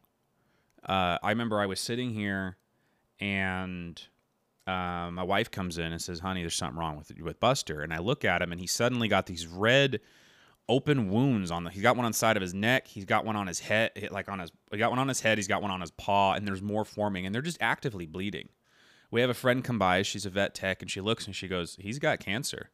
Uh, 0.87 1.17
I 1.21 1.29
remember 1.29 1.59
I 1.59 1.65
was 1.65 1.79
sitting 1.79 2.11
here 2.11 2.57
and 3.19 4.01
uh, 4.67 5.09
my 5.11 5.23
wife 5.23 5.49
comes 5.51 5.77
in 5.77 5.91
and 5.91 6.01
says, 6.01 6.19
honey, 6.19 6.41
there's 6.41 6.55
something 6.55 6.77
wrong 6.77 6.97
with, 6.97 7.11
with 7.19 7.39
Buster. 7.39 7.81
And 7.81 7.93
I 7.93 7.99
look 7.99 8.23
at 8.23 8.41
him 8.41 8.51
and 8.51 8.61
he 8.61 8.67
suddenly 8.67 9.07
got 9.07 9.25
these 9.25 9.47
red 9.47 9.99
open 10.67 11.09
wounds 11.09 11.51
on 11.51 11.63
the 11.63 11.69
he's 11.69 11.83
got 11.83 11.95
one 11.95 12.05
on 12.05 12.11
the 12.11 12.17
side 12.17 12.35
of 12.35 12.41
his 12.41 12.53
neck 12.53 12.87
he's 12.87 13.05
got 13.05 13.23
one 13.23 13.35
on 13.35 13.45
his 13.45 13.59
head 13.59 13.91
like 14.09 14.27
on 14.27 14.39
his 14.39 14.51
he 14.71 14.77
got 14.77 14.89
one 14.89 14.99
on 14.99 15.07
his 15.07 15.21
head 15.21 15.37
he's 15.37 15.47
got 15.47 15.61
one 15.61 15.69
on 15.69 15.79
his 15.79 15.91
paw 15.91 16.33
and 16.33 16.47
there's 16.47 16.61
more 16.61 16.83
forming 16.83 17.25
and 17.25 17.35
they're 17.35 17.41
just 17.41 17.57
actively 17.61 18.05
bleeding 18.05 18.49
we 19.11 19.21
have 19.21 19.29
a 19.29 19.35
friend 19.35 19.63
come 19.63 19.79
by. 19.79 20.01
She's 20.01 20.25
a 20.25 20.29
vet 20.29 20.53
tech, 20.53 20.81
and 20.81 20.89
she 20.89 21.01
looks 21.01 21.25
and 21.25 21.35
she 21.35 21.47
goes, 21.47 21.77
"He's 21.79 21.99
got 21.99 22.19
cancer, 22.19 22.69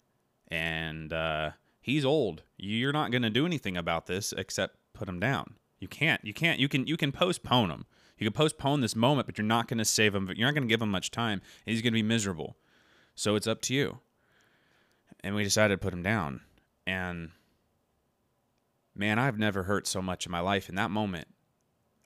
and 0.48 1.12
uh, 1.14 1.52
he's 1.80 2.06
old. 2.06 2.44
You're 2.58 2.94
not 2.94 3.12
going 3.12 3.22
to 3.22 3.30
do 3.30 3.46
anything 3.46 3.78
about 3.78 4.08
this 4.08 4.34
except 4.36 4.78
put 4.94 5.08
him 5.08 5.20
down. 5.20 5.56
You 5.80 5.88
can't. 5.88 6.24
You 6.24 6.34
can't. 6.34 6.60
You 6.60 6.68
can. 6.68 6.88
You 6.88 6.98
can 6.98 7.12
postpone 7.12 7.70
him. 7.70 7.86
You 8.18 8.26
can 8.26 8.34
postpone 8.34 8.82
this 8.82 8.96
moment, 8.96 9.28
but 9.28 9.38
you're 9.38 9.46
not 9.46 9.68
going 9.68 9.78
to 9.80 9.86
save 9.86 10.16
him. 10.16 10.26
But 10.26 10.38
you're 10.38 10.48
not 10.48 10.56
going 10.56 10.68
to 10.68 10.72
give 10.72 10.82
him 10.82 10.92
much 10.92 11.12
time. 11.12 11.42
He's 11.66 11.82
going 11.82 11.94
to 11.94 12.00
be 12.00 12.04
miserable. 12.04 12.58
So 13.16 13.36
it's 13.36 13.48
up 13.48 13.62
to 13.64 13.74
you." 13.74 14.00
And 15.24 15.36
we 15.36 15.44
decided 15.44 15.76
to 15.76 15.84
put 15.84 15.94
him 15.94 16.02
down, 16.02 16.42
and 16.88 17.30
man, 19.02 19.18
I've 19.18 19.40
never 19.40 19.64
hurt 19.64 19.88
so 19.88 20.00
much 20.00 20.28
in 20.28 20.32
my 20.32 20.40
life 20.40 20.70
in 20.70 20.76
that 20.76 20.92
moment. 20.92 21.28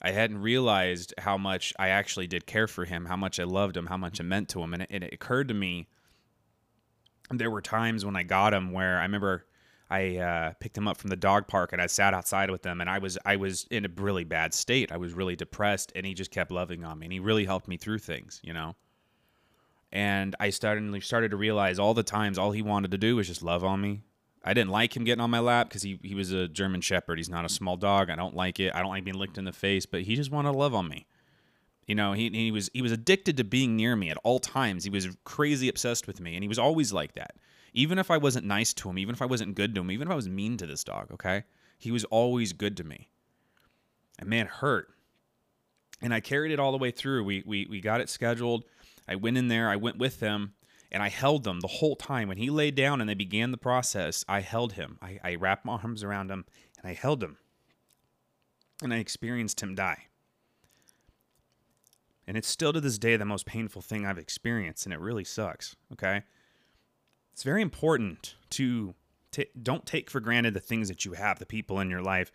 I 0.00 0.12
hadn't 0.12 0.38
realized 0.38 1.12
how 1.18 1.36
much 1.36 1.74
I 1.78 1.88
actually 1.88 2.26
did 2.26 2.46
care 2.46 2.66
for 2.66 2.86
him, 2.86 3.04
how 3.04 3.16
much 3.16 3.38
I 3.38 3.44
loved 3.44 3.76
him, 3.76 3.86
how 3.86 3.98
much 3.98 4.18
it 4.18 4.22
meant 4.22 4.48
to 4.50 4.62
him. 4.62 4.72
And 4.72 4.82
it, 4.82 4.88
and 4.90 5.04
it 5.04 5.12
occurred 5.12 5.48
to 5.48 5.54
me 5.54 5.88
there 7.30 7.50
were 7.50 7.60
times 7.60 8.04
when 8.04 8.16
I 8.16 8.22
got 8.22 8.54
him 8.54 8.72
where 8.72 8.98
I 8.98 9.02
remember 9.02 9.44
I 9.90 10.16
uh, 10.16 10.52
picked 10.58 10.78
him 10.78 10.88
up 10.88 10.96
from 10.96 11.10
the 11.10 11.16
dog 11.16 11.48
park 11.48 11.72
and 11.72 11.82
I 11.82 11.86
sat 11.86 12.14
outside 12.14 12.50
with 12.50 12.64
him 12.64 12.80
and 12.80 12.88
I 12.88 12.98
was 12.98 13.18
I 13.26 13.36
was 13.36 13.66
in 13.70 13.84
a 13.84 13.88
really 13.94 14.24
bad 14.24 14.54
state. 14.54 14.90
I 14.90 14.96
was 14.96 15.12
really 15.12 15.36
depressed 15.36 15.92
and 15.94 16.06
he 16.06 16.14
just 16.14 16.30
kept 16.30 16.50
loving 16.50 16.82
on 16.82 16.98
me 16.98 17.06
and 17.06 17.12
he 17.12 17.20
really 17.20 17.44
helped 17.44 17.68
me 17.68 17.76
through 17.76 17.98
things, 17.98 18.40
you 18.42 18.54
know. 18.54 18.74
And 19.92 20.34
I 20.40 20.50
started 20.50 21.02
started 21.02 21.30
to 21.32 21.36
realize 21.36 21.78
all 21.78 21.92
the 21.92 22.02
times 22.02 22.38
all 22.38 22.52
he 22.52 22.62
wanted 22.62 22.90
to 22.92 22.98
do 22.98 23.16
was 23.16 23.26
just 23.26 23.42
love 23.42 23.64
on 23.64 23.82
me, 23.82 24.02
I 24.46 24.54
didn't 24.54 24.70
like 24.70 24.96
him 24.96 25.02
getting 25.02 25.20
on 25.20 25.30
my 25.30 25.40
lap 25.40 25.68
because 25.68 25.82
he, 25.82 25.98
he 26.04 26.14
was 26.14 26.30
a 26.30 26.46
German 26.46 26.80
Shepherd. 26.80 27.18
He's 27.18 27.28
not 27.28 27.44
a 27.44 27.48
small 27.48 27.76
dog. 27.76 28.10
I 28.10 28.14
don't 28.14 28.36
like 28.36 28.60
it. 28.60 28.72
I 28.76 28.80
don't 28.80 28.90
like 28.90 29.02
being 29.02 29.18
licked 29.18 29.38
in 29.38 29.44
the 29.44 29.52
face, 29.52 29.86
but 29.86 30.02
he 30.02 30.14
just 30.14 30.30
wanted 30.30 30.52
love 30.52 30.72
on 30.72 30.88
me. 30.88 31.06
You 31.88 31.96
know, 31.96 32.12
he, 32.12 32.30
he 32.30 32.52
was 32.52 32.70
he 32.72 32.80
was 32.80 32.92
addicted 32.92 33.36
to 33.36 33.44
being 33.44 33.76
near 33.76 33.96
me 33.96 34.08
at 34.08 34.18
all 34.22 34.38
times. 34.38 34.84
He 34.84 34.90
was 34.90 35.08
crazy 35.24 35.68
obsessed 35.68 36.06
with 36.06 36.20
me, 36.20 36.34
and 36.34 36.44
he 36.44 36.48
was 36.48 36.60
always 36.60 36.92
like 36.92 37.14
that. 37.14 37.34
Even 37.74 37.98
if 37.98 38.10
I 38.10 38.18
wasn't 38.18 38.46
nice 38.46 38.72
to 38.74 38.88
him, 38.88 38.98
even 38.98 39.14
if 39.14 39.20
I 39.20 39.26
wasn't 39.26 39.56
good 39.56 39.74
to 39.74 39.80
him, 39.80 39.90
even 39.90 40.08
if 40.08 40.12
I 40.12 40.16
was 40.16 40.28
mean 40.28 40.56
to 40.58 40.66
this 40.66 40.84
dog, 40.84 41.10
okay, 41.12 41.42
he 41.78 41.90
was 41.90 42.04
always 42.04 42.52
good 42.52 42.76
to 42.76 42.84
me. 42.84 43.10
And 44.18 44.28
man, 44.28 44.46
hurt. 44.46 44.88
And 46.00 46.14
I 46.14 46.20
carried 46.20 46.52
it 46.52 46.60
all 46.60 46.72
the 46.72 46.78
way 46.78 46.92
through. 46.92 47.24
We 47.24 47.42
we 47.44 47.66
we 47.68 47.80
got 47.80 48.00
it 48.00 48.08
scheduled. 48.08 48.64
I 49.08 49.16
went 49.16 49.38
in 49.38 49.48
there. 49.48 49.68
I 49.68 49.76
went 49.76 49.98
with 49.98 50.20
them 50.20 50.54
and 50.90 51.02
I 51.02 51.08
held 51.08 51.44
them 51.44 51.60
the 51.60 51.66
whole 51.66 51.96
time. 51.96 52.28
When 52.28 52.38
he 52.38 52.50
laid 52.50 52.74
down 52.74 53.00
and 53.00 53.08
they 53.08 53.14
began 53.14 53.50
the 53.50 53.56
process, 53.56 54.24
I 54.28 54.40
held 54.40 54.74
him. 54.74 54.98
I, 55.02 55.18
I 55.22 55.34
wrapped 55.34 55.64
my 55.64 55.74
arms 55.74 56.02
around 56.02 56.30
him 56.30 56.44
and 56.78 56.90
I 56.90 56.94
held 56.94 57.22
him. 57.22 57.38
And 58.82 58.92
I 58.92 58.98
experienced 58.98 59.62
him 59.62 59.74
die. 59.74 60.06
And 62.26 62.36
it's 62.36 62.48
still 62.48 62.72
to 62.72 62.80
this 62.80 62.98
day 62.98 63.16
the 63.16 63.24
most 63.24 63.46
painful 63.46 63.82
thing 63.82 64.04
I've 64.04 64.18
experienced, 64.18 64.84
and 64.84 64.92
it 64.92 65.00
really 65.00 65.24
sucks. 65.24 65.76
Okay. 65.92 66.22
It's 67.32 67.42
very 67.42 67.62
important 67.62 68.34
to 68.50 68.94
t- 69.30 69.46
don't 69.62 69.86
take 69.86 70.10
for 70.10 70.20
granted 70.20 70.54
the 70.54 70.60
things 70.60 70.88
that 70.88 71.04
you 71.04 71.12
have, 71.12 71.38
the 71.38 71.46
people 71.46 71.78
in 71.78 71.90
your 71.90 72.02
life, 72.02 72.32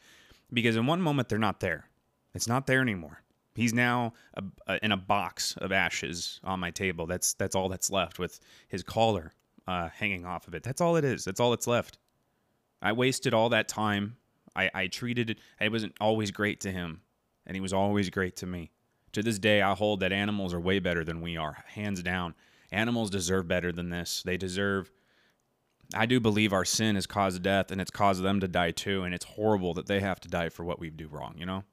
because 0.53 0.75
in 0.75 0.85
one 0.85 1.01
moment 1.01 1.27
they're 1.27 1.37
not 1.37 1.59
there. 1.59 1.89
It's 2.33 2.47
not 2.47 2.67
there 2.67 2.81
anymore. 2.81 3.21
He's 3.53 3.73
now 3.73 4.13
a, 4.35 4.43
a, 4.67 4.79
in 4.83 4.91
a 4.91 4.97
box 4.97 5.55
of 5.57 5.71
ashes 5.71 6.39
on 6.43 6.59
my 6.59 6.71
table. 6.71 7.05
That's 7.05 7.33
that's 7.33 7.55
all 7.55 7.69
that's 7.69 7.91
left 7.91 8.19
with 8.19 8.39
his 8.69 8.83
collar 8.83 9.33
uh, 9.67 9.89
hanging 9.89 10.25
off 10.25 10.47
of 10.47 10.55
it. 10.55 10.63
That's 10.63 10.81
all 10.81 10.95
it 10.95 11.05
is. 11.05 11.25
That's 11.25 11.39
all 11.39 11.51
that's 11.51 11.67
left. 11.67 11.97
I 12.81 12.93
wasted 12.93 13.33
all 13.33 13.49
that 13.49 13.67
time. 13.67 14.17
I, 14.55 14.69
I 14.73 14.87
treated 14.87 15.29
it. 15.31 15.39
I 15.59 15.67
wasn't 15.67 15.93
always 16.01 16.31
great 16.31 16.61
to 16.61 16.71
him, 16.71 17.01
and 17.45 17.55
he 17.55 17.61
was 17.61 17.73
always 17.73 18.09
great 18.09 18.35
to 18.37 18.45
me. 18.45 18.71
To 19.13 19.21
this 19.21 19.39
day, 19.39 19.61
I 19.61 19.73
hold 19.75 19.99
that 19.99 20.11
animals 20.11 20.53
are 20.53 20.59
way 20.59 20.79
better 20.79 21.03
than 21.03 21.21
we 21.21 21.37
are, 21.37 21.63
hands 21.67 22.01
down. 22.01 22.33
Animals 22.71 23.09
deserve 23.09 23.47
better 23.47 23.71
than 23.71 23.89
this. 23.89 24.23
They 24.23 24.37
deserve. 24.37 24.91
I 25.93 26.05
do 26.05 26.21
believe 26.21 26.53
our 26.53 26.63
sin 26.63 26.95
has 26.95 27.05
caused 27.05 27.41
death, 27.43 27.71
and 27.71 27.81
it's 27.81 27.91
caused 27.91 28.23
them 28.23 28.39
to 28.39 28.47
die 28.47 28.71
too. 28.71 29.03
And 29.03 29.13
it's 29.13 29.25
horrible 29.25 29.73
that 29.73 29.87
they 29.87 29.99
have 29.99 30.21
to 30.21 30.29
die 30.29 30.49
for 30.49 30.63
what 30.63 30.79
we 30.79 30.89
do 30.89 31.07
wrong. 31.09 31.35
You 31.37 31.45
know. 31.45 31.63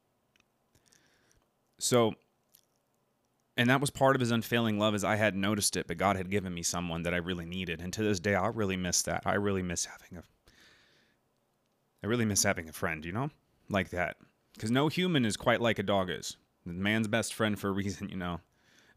So, 1.79 2.15
and 3.57 3.71
that 3.71 3.81
was 3.81 3.91
part 3.91 4.17
of 4.17 4.21
his 4.21 4.31
unfailing 4.31 4.79
love, 4.79 4.95
as 4.95 5.05
I 5.05 5.17
hadn't 5.17 5.41
noticed 5.41 5.77
it, 5.77 5.87
but 5.87 5.97
God 5.97 6.17
had 6.17 6.31
given 6.31 6.53
me 6.53 6.63
someone 6.63 7.03
that 7.03 7.15
I 7.15 7.19
really 7.19 7.47
needed, 7.47 7.81
and 7.81 7.93
to 7.93 8.03
this 8.03 8.21
day, 8.21 8.35
I 8.35 8.49
really 8.49 8.77
miss 8.77 9.03
that. 9.03 9.23
I 9.25 9.35
really 9.35 9.63
miss 9.63 9.85
having 9.87 10.19
a, 10.19 10.23
I 12.03 12.07
really 12.07 12.25
miss 12.25 12.43
having 12.43 12.69
a 12.69 12.73
friend, 12.73 13.05
you 13.05 13.13
know, 13.13 13.31
like 13.69 13.91
that, 13.91 14.17
because 14.55 14.71
no 14.71 14.89
human 14.89 15.25
is 15.25 15.37
quite 15.37 15.61
like 15.61 15.79
a 15.79 15.85
dog 15.85 16.11
is. 16.11 16.37
man's 16.65 17.09
best 17.09 17.35
friend 17.35 17.59
for 17.59 17.69
a 17.69 17.73
reason, 17.83 18.09
you 18.09 18.17
know. 18.17 18.41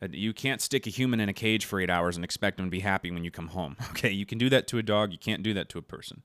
Uh, 0.03 0.07
you 0.11 0.33
can't 0.33 0.61
stick 0.61 0.88
a 0.88 0.89
human 0.89 1.19
in 1.19 1.29
a 1.29 1.33
cage 1.33 1.63
for 1.63 1.79
eight 1.79 1.89
hours 1.89 2.15
and 2.15 2.25
expect 2.25 2.59
him 2.59 2.65
to 2.65 2.71
be 2.71 2.79
happy 2.79 3.11
when 3.11 3.23
you 3.23 3.29
come 3.29 3.50
home. 3.50 3.75
Okay, 3.91 4.09
you 4.09 4.25
can 4.25 4.39
do 4.39 4.50
that 4.50 4.67
to 4.67 4.79
a 4.79 4.83
dog, 4.83 5.11
you 5.11 5.19
can't 5.19 5.43
do 5.43 5.53
that 5.53 5.69
to 5.69 5.77
a 5.77 5.83
person. 5.83 6.23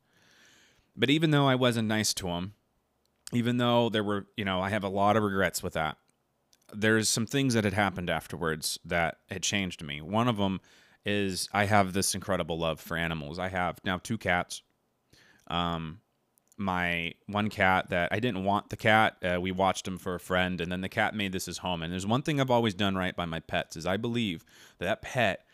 But 0.96 1.10
even 1.10 1.30
though 1.30 1.46
I 1.46 1.56
wasn't 1.56 1.88
nice 1.88 2.14
to 2.14 2.28
him, 2.28 2.54
even 3.32 3.58
though 3.58 3.90
there 3.90 4.04
were, 4.04 4.26
you 4.34 4.46
know, 4.46 4.62
I 4.62 4.70
have 4.70 4.84
a 4.84 4.88
lot 4.88 5.16
of 5.16 5.22
regrets 5.22 5.62
with 5.62 5.75
that 5.75 5.98
there's 6.76 7.09
some 7.09 7.26
things 7.26 7.54
that 7.54 7.64
had 7.64 7.73
happened 7.73 8.11
afterwards 8.11 8.78
that 8.85 9.18
had 9.30 9.42
changed 9.42 9.83
me. 9.83 10.00
One 10.00 10.28
of 10.28 10.37
them 10.37 10.61
is 11.04 11.49
I 11.52 11.64
have 11.64 11.92
this 11.92 12.14
incredible 12.14 12.59
love 12.59 12.80
for 12.80 12.97
animals. 12.97 13.38
I 13.38 13.49
have 13.49 13.78
now 13.85 13.99
two 13.99 14.18
cats. 14.18 14.62
Um, 15.47 16.00
my 16.59 17.14
one 17.26 17.49
cat 17.49 17.90
that 17.90 18.12
I 18.12 18.21
didn't 18.21 18.45
want 18.45 18.71
the 18.71 18.76
cat. 18.76 19.16
Uh, 19.23 19.40
we 19.40 19.52
watched 19.52 19.87
him 19.87 19.99
for 19.99 20.14
a 20.14 20.21
friend, 20.21 20.61
and 20.61 20.71
then 20.71 20.80
the 20.80 20.88
cat 20.88 21.14
made 21.14 21.33
this 21.33 21.47
his 21.47 21.59
home. 21.59 21.83
And 21.83 21.92
there's 21.92 22.06
one 22.06 22.23
thing 22.23 22.40
I've 22.40 22.50
always 22.50 22.75
done 22.75 22.97
right 22.97 23.14
by 23.14 23.26
my 23.26 23.40
pets 23.40 23.76
is 23.76 23.87
I 23.87 23.97
believe 23.97 24.45
that, 24.78 24.87
that 24.87 25.02
pet, 25.02 25.45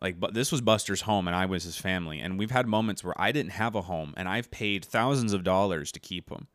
like, 0.00 0.18
but 0.18 0.34
this 0.34 0.50
was 0.50 0.60
Buster's 0.60 1.02
home, 1.02 1.26
and 1.26 1.36
I 1.36 1.46
was 1.46 1.64
his 1.64 1.76
family. 1.76 2.20
And 2.20 2.38
we've 2.38 2.52
had 2.52 2.66
moments 2.66 3.04
where 3.04 3.20
I 3.20 3.32
didn't 3.32 3.52
have 3.52 3.74
a 3.74 3.82
home, 3.82 4.14
and 4.16 4.28
I've 4.28 4.50
paid 4.50 4.84
thousands 4.84 5.32
of 5.32 5.44
dollars 5.44 5.92
to 5.92 6.00
keep 6.00 6.30
him 6.30 6.46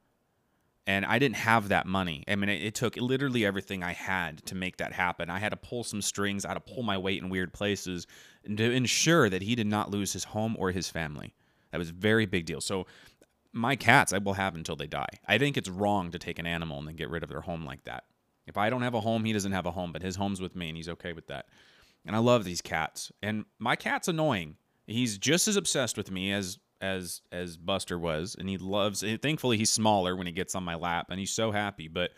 and 0.85 1.05
I 1.05 1.19
didn't 1.19 1.37
have 1.37 1.69
that 1.69 1.85
money. 1.85 2.23
I 2.27 2.35
mean, 2.35 2.49
it, 2.49 2.61
it, 2.61 2.75
took 2.75 2.97
literally 2.97 3.45
everything 3.45 3.83
I 3.83 3.93
had 3.93 4.45
to 4.47 4.55
make 4.55 4.77
that 4.77 4.91
happen. 4.91 5.29
I 5.29 5.39
had 5.39 5.49
to 5.49 5.57
pull 5.57 5.83
some 5.83 6.01
strings, 6.01 6.45
I 6.45 6.49
had 6.49 6.53
to 6.55 6.73
pull 6.73 6.83
my 6.83 6.97
weight 6.97 7.21
in 7.21 7.29
weird 7.29 7.53
places 7.53 8.07
to 8.45 8.71
ensure 8.71 9.29
that 9.29 9.41
he 9.41 9.55
did 9.55 9.67
not 9.67 9.91
lose 9.91 10.13
his 10.13 10.25
home 10.25 10.55
or 10.59 10.71
his 10.71 10.89
family. 10.89 11.33
That 11.71 11.77
was 11.77 11.89
a 11.89 11.93
very 11.93 12.25
big 12.25 12.45
deal. 12.45 12.61
So, 12.61 12.85
my 13.55 13.75
cats 13.75 14.13
I 14.13 14.17
will 14.17 14.33
have 14.33 14.55
until 14.55 14.75
they 14.75 14.87
die. 14.87 15.19
I 15.27 15.37
think 15.37 15.57
it's 15.57 15.69
wrong 15.69 16.09
to 16.09 16.17
take 16.17 16.39
an 16.39 16.47
animal 16.47 16.79
and 16.79 16.87
then 16.87 16.95
get 16.95 17.11
rid 17.11 17.21
of 17.21 17.29
their 17.29 17.41
home 17.41 17.63
like 17.65 17.83
that. 17.83 18.05
If 18.47 18.57
I 18.57 18.71
don't 18.71 18.81
have 18.81 18.95
a 18.95 18.99
home, 18.99 19.23
he 19.25 19.31
doesn't 19.31 19.51
have 19.51 19.67
a 19.67 19.71
home, 19.71 19.91
but 19.91 20.01
his 20.01 20.15
home's 20.15 20.41
with 20.41 20.55
me 20.55 20.69
and 20.69 20.75
he's 20.75 20.89
okay 20.89 21.13
with 21.13 21.27
that. 21.27 21.45
And 22.03 22.15
I 22.15 22.19
love 22.19 22.43
these 22.43 22.61
cats. 22.61 23.11
And 23.21 23.45
my 23.59 23.75
cat's 23.75 24.07
annoying. 24.07 24.57
He's 24.87 25.19
just 25.19 25.47
as 25.47 25.55
obsessed 25.55 25.97
with 25.97 26.09
me 26.09 26.31
as 26.31 26.57
as 26.83 27.21
as 27.31 27.57
Buster 27.57 27.97
was, 27.97 28.35
and 28.37 28.49
he 28.49 28.57
loves. 28.57 29.03
Thankfully, 29.21 29.57
he's 29.57 29.71
smaller 29.71 30.15
when 30.15 30.27
he 30.27 30.33
gets 30.33 30.53
on 30.53 30.63
my 30.63 30.75
lap, 30.75 31.07
and 31.09 31.19
he's 31.19 31.31
so 31.31 31.51
happy. 31.51 31.87
But 31.87 32.11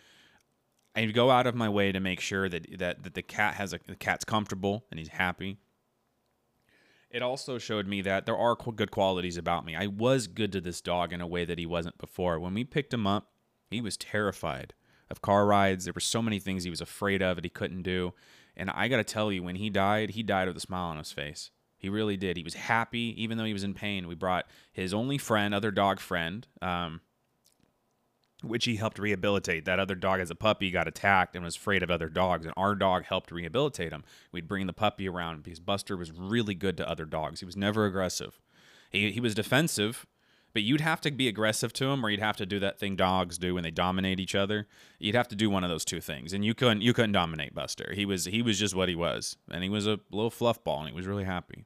I 0.96 1.06
go 1.06 1.30
out 1.30 1.46
of 1.46 1.56
my 1.56 1.70
way 1.70 1.92
to 1.92 2.00
make 2.00 2.20
sure 2.20 2.50
that 2.50 2.80
that, 2.80 3.04
that 3.04 3.14
the 3.14 3.22
cat 3.22 3.56
has 3.56 3.74
a 3.74 3.80
the 3.86 3.96
cat's 3.96 4.26
comfortable 4.26 4.86
and 4.90 5.00
he's 5.00 5.10
happy. 5.10 5.58
It 7.12 7.22
also 7.22 7.58
showed 7.58 7.88
me 7.88 8.02
that 8.02 8.26
there 8.26 8.36
are 8.36 8.56
good 8.56 8.92
qualities 8.92 9.38
about 9.38 9.66
me. 9.66 9.76
I 9.76 9.88
was 9.88 10.28
good 10.28 10.52
to 10.54 10.60
this 10.60 10.82
dog 10.82 11.14
in 11.14 11.22
a 11.22 11.28
way 11.28 11.46
that 11.46 11.60
he 11.60 11.66
wasn't 11.66 11.98
before. 11.98 12.40
When 12.40 12.54
we 12.54 12.64
picked 12.66 12.94
him 12.94 13.08
up, 13.08 13.32
he 13.70 13.80
was 13.80 13.96
terrified 13.96 14.74
of 15.10 15.22
car 15.22 15.46
rides. 15.46 15.86
There 15.86 15.94
were 15.94 16.02
so 16.02 16.22
many 16.22 16.40
things 16.40 16.64
he 16.64 16.70
was 16.70 16.82
afraid 16.82 17.22
of 17.22 17.36
that 17.36 17.46
he 17.46 17.50
couldn't 17.50 17.84
do. 17.84 18.14
And 18.58 18.70
I 18.70 18.88
got 18.88 18.98
to 18.98 19.04
tell 19.04 19.32
you, 19.32 19.44
when 19.44 19.56
he 19.56 19.70
died, 19.70 20.12
he 20.12 20.24
died 20.24 20.48
with 20.48 20.58
a 20.58 20.62
smile 20.62 20.90
on 20.90 20.98
his 20.98 21.12
face. 21.12 21.52
He 21.86 21.90
really 21.90 22.18
did. 22.18 22.36
He 22.36 22.42
was 22.42 22.56
happy, 22.56 23.14
even 23.16 23.38
though 23.38 23.44
he 23.44 23.54
was 23.54 23.64
in 23.64 23.76
pain. 23.76 24.08
We 24.08 24.16
brought 24.16 24.48
his 24.74 24.92
only 24.92 25.20
friend, 25.20 25.54
other 25.54 25.70
dog 25.70 26.00
friend, 26.00 26.48
um, 26.60 27.02
which 28.42 28.66
he 28.66 28.78
helped 28.78 28.98
rehabilitate. 28.98 29.66
That 29.66 29.80
other 29.80 29.94
dog, 29.94 30.20
as 30.20 30.32
a 30.32 30.36
puppy, 30.36 30.72
got 30.72 30.88
attacked 30.88 31.36
and 31.36 31.46
was 31.46 31.56
afraid 31.56 31.84
of 31.84 31.92
other 31.92 32.10
dogs, 32.10 32.44
and 32.44 32.56
our 32.58 32.74
dog 32.74 33.06
helped 33.06 33.32
rehabilitate 33.32 33.92
him. 33.92 34.04
We'd 34.32 34.48
bring 34.48 34.66
the 34.66 34.74
puppy 34.74 35.08
around 35.08 35.44
because 35.44 35.60
Buster 35.60 35.96
was 35.96 36.12
really 36.12 36.56
good 36.56 36.76
to 36.78 36.90
other 36.90 37.06
dogs. 37.06 37.42
He 37.42 37.46
was 37.46 37.56
never 37.56 37.86
aggressive. 37.86 38.42
He, 38.90 39.12
he 39.12 39.20
was 39.20 39.36
defensive, 39.36 40.08
but 40.54 40.64
you'd 40.64 40.82
have 40.82 41.02
to 41.02 41.12
be 41.12 41.28
aggressive 41.28 41.72
to 41.74 41.86
him, 41.86 42.04
or 42.04 42.10
you'd 42.10 42.20
have 42.20 42.38
to 42.38 42.48
do 42.48 42.60
that 42.62 42.80
thing 42.80 42.96
dogs 42.96 43.38
do 43.38 43.54
when 43.54 43.64
they 43.64 43.70
dominate 43.70 44.20
each 44.20 44.34
other. 44.34 44.66
You'd 44.98 45.14
have 45.14 45.28
to 45.28 45.36
do 45.36 45.52
one 45.52 45.64
of 45.64 45.70
those 45.70 45.86
two 45.86 46.02
things, 46.02 46.34
and 46.34 46.44
you 46.44 46.56
couldn't. 46.56 46.82
You 46.82 46.94
couldn't 46.94 47.12
dominate 47.12 47.54
Buster. 47.54 47.94
He 47.94 48.08
was 48.08 48.26
he 48.26 48.42
was 48.42 48.58
just 48.58 48.74
what 48.74 48.90
he 48.90 48.96
was, 48.96 49.38
and 49.52 49.62
he 49.62 49.70
was 49.70 49.86
a 49.86 50.00
little 50.10 50.32
fluff 50.32 50.64
ball, 50.64 50.80
and 50.80 50.90
he 50.90 50.96
was 50.96 51.06
really 51.06 51.26
happy. 51.26 51.66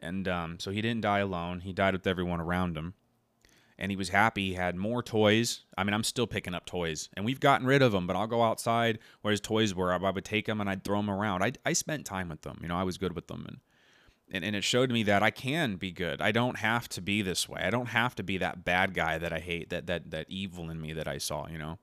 And 0.00 0.26
um, 0.26 0.58
so 0.58 0.70
he 0.70 0.80
didn't 0.80 1.02
die 1.02 1.18
alone. 1.18 1.60
He 1.60 1.72
died 1.72 1.92
with 1.92 2.06
everyone 2.06 2.40
around 2.40 2.76
him. 2.76 2.94
And 3.78 3.90
he 3.90 3.96
was 3.96 4.08
happy. 4.08 4.48
He 4.48 4.54
had 4.54 4.76
more 4.76 5.02
toys. 5.02 5.60
I 5.76 5.84
mean, 5.84 5.94
I'm 5.94 6.04
still 6.04 6.26
picking 6.26 6.54
up 6.54 6.66
toys, 6.66 7.08
and 7.14 7.24
we've 7.24 7.40
gotten 7.40 7.66
rid 7.66 7.80
of 7.80 7.92
them. 7.92 8.06
But 8.06 8.14
I'll 8.14 8.26
go 8.26 8.42
outside 8.42 8.98
where 9.22 9.30
his 9.30 9.40
toys 9.40 9.74
were. 9.74 9.92
I 9.92 10.10
would 10.10 10.24
take 10.24 10.44
them 10.44 10.60
and 10.60 10.68
I'd 10.68 10.84
throw 10.84 10.98
them 10.98 11.08
around. 11.08 11.42
I, 11.42 11.52
I 11.64 11.72
spent 11.72 12.04
time 12.04 12.28
with 12.28 12.42
them. 12.42 12.58
You 12.60 12.68
know, 12.68 12.76
I 12.76 12.82
was 12.82 12.98
good 12.98 13.14
with 13.14 13.28
them, 13.28 13.46
and, 13.48 13.60
and 14.30 14.44
and 14.44 14.54
it 14.54 14.64
showed 14.64 14.90
me 14.90 15.02
that 15.04 15.22
I 15.22 15.30
can 15.30 15.76
be 15.76 15.92
good. 15.92 16.20
I 16.20 16.30
don't 16.30 16.58
have 16.58 16.90
to 16.90 17.00
be 17.00 17.22
this 17.22 17.48
way. 17.48 17.62
I 17.62 17.70
don't 17.70 17.88
have 17.88 18.14
to 18.16 18.22
be 18.22 18.36
that 18.36 18.66
bad 18.66 18.92
guy 18.92 19.16
that 19.16 19.32
I 19.32 19.40
hate. 19.40 19.70
That 19.70 19.86
that 19.86 20.10
that 20.10 20.26
evil 20.28 20.68
in 20.68 20.78
me 20.78 20.92
that 20.92 21.08
I 21.08 21.16
saw. 21.16 21.48
You 21.48 21.56
know. 21.56 21.78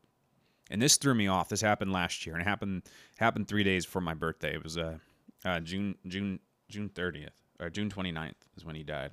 And 0.69 0.79
this 0.79 0.97
threw 0.97 1.15
me 1.15 1.27
off. 1.27 1.49
This 1.49 1.61
happened 1.61 1.91
last 1.93 2.27
year, 2.27 2.35
and 2.35 2.43
it 2.43 2.47
happened 2.47 2.83
happened 3.17 3.47
three 3.47 3.63
days 3.63 3.87
before 3.87 4.03
my 4.03 4.13
birthday. 4.13 4.53
It 4.53 4.63
was 4.63 4.77
uh, 4.77 4.99
uh 5.43 5.61
June 5.61 5.95
June 6.05 6.41
June 6.69 6.91
30th 6.93 7.29
or 7.59 7.69
June 7.69 7.89
29th 7.89 8.33
is 8.55 8.65
when 8.65 8.75
he 8.75 8.83
died. 8.83 9.11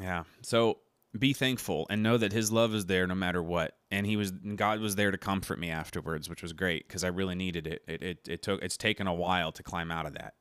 Yeah. 0.00 0.24
So 0.42 0.78
be 1.18 1.32
thankful 1.32 1.86
and 1.88 2.02
know 2.02 2.16
that 2.16 2.32
his 2.32 2.52
love 2.52 2.74
is 2.74 2.86
there 2.86 3.06
no 3.06 3.14
matter 3.14 3.42
what. 3.42 3.76
And 3.90 4.06
he 4.06 4.16
was 4.16 4.32
God 4.32 4.80
was 4.80 4.96
there 4.96 5.10
to 5.10 5.18
comfort 5.18 5.58
me 5.58 5.70
afterwards, 5.70 6.28
which 6.28 6.42
was 6.42 6.52
great 6.52 6.86
because 6.86 7.04
I 7.04 7.08
really 7.08 7.34
needed 7.34 7.66
it. 7.66 7.82
It, 7.86 8.02
it. 8.02 8.28
it 8.28 8.42
took 8.42 8.62
it's 8.62 8.76
taken 8.76 9.06
a 9.06 9.14
while 9.14 9.52
to 9.52 9.62
climb 9.62 9.90
out 9.90 10.06
of 10.06 10.14
that. 10.14 10.34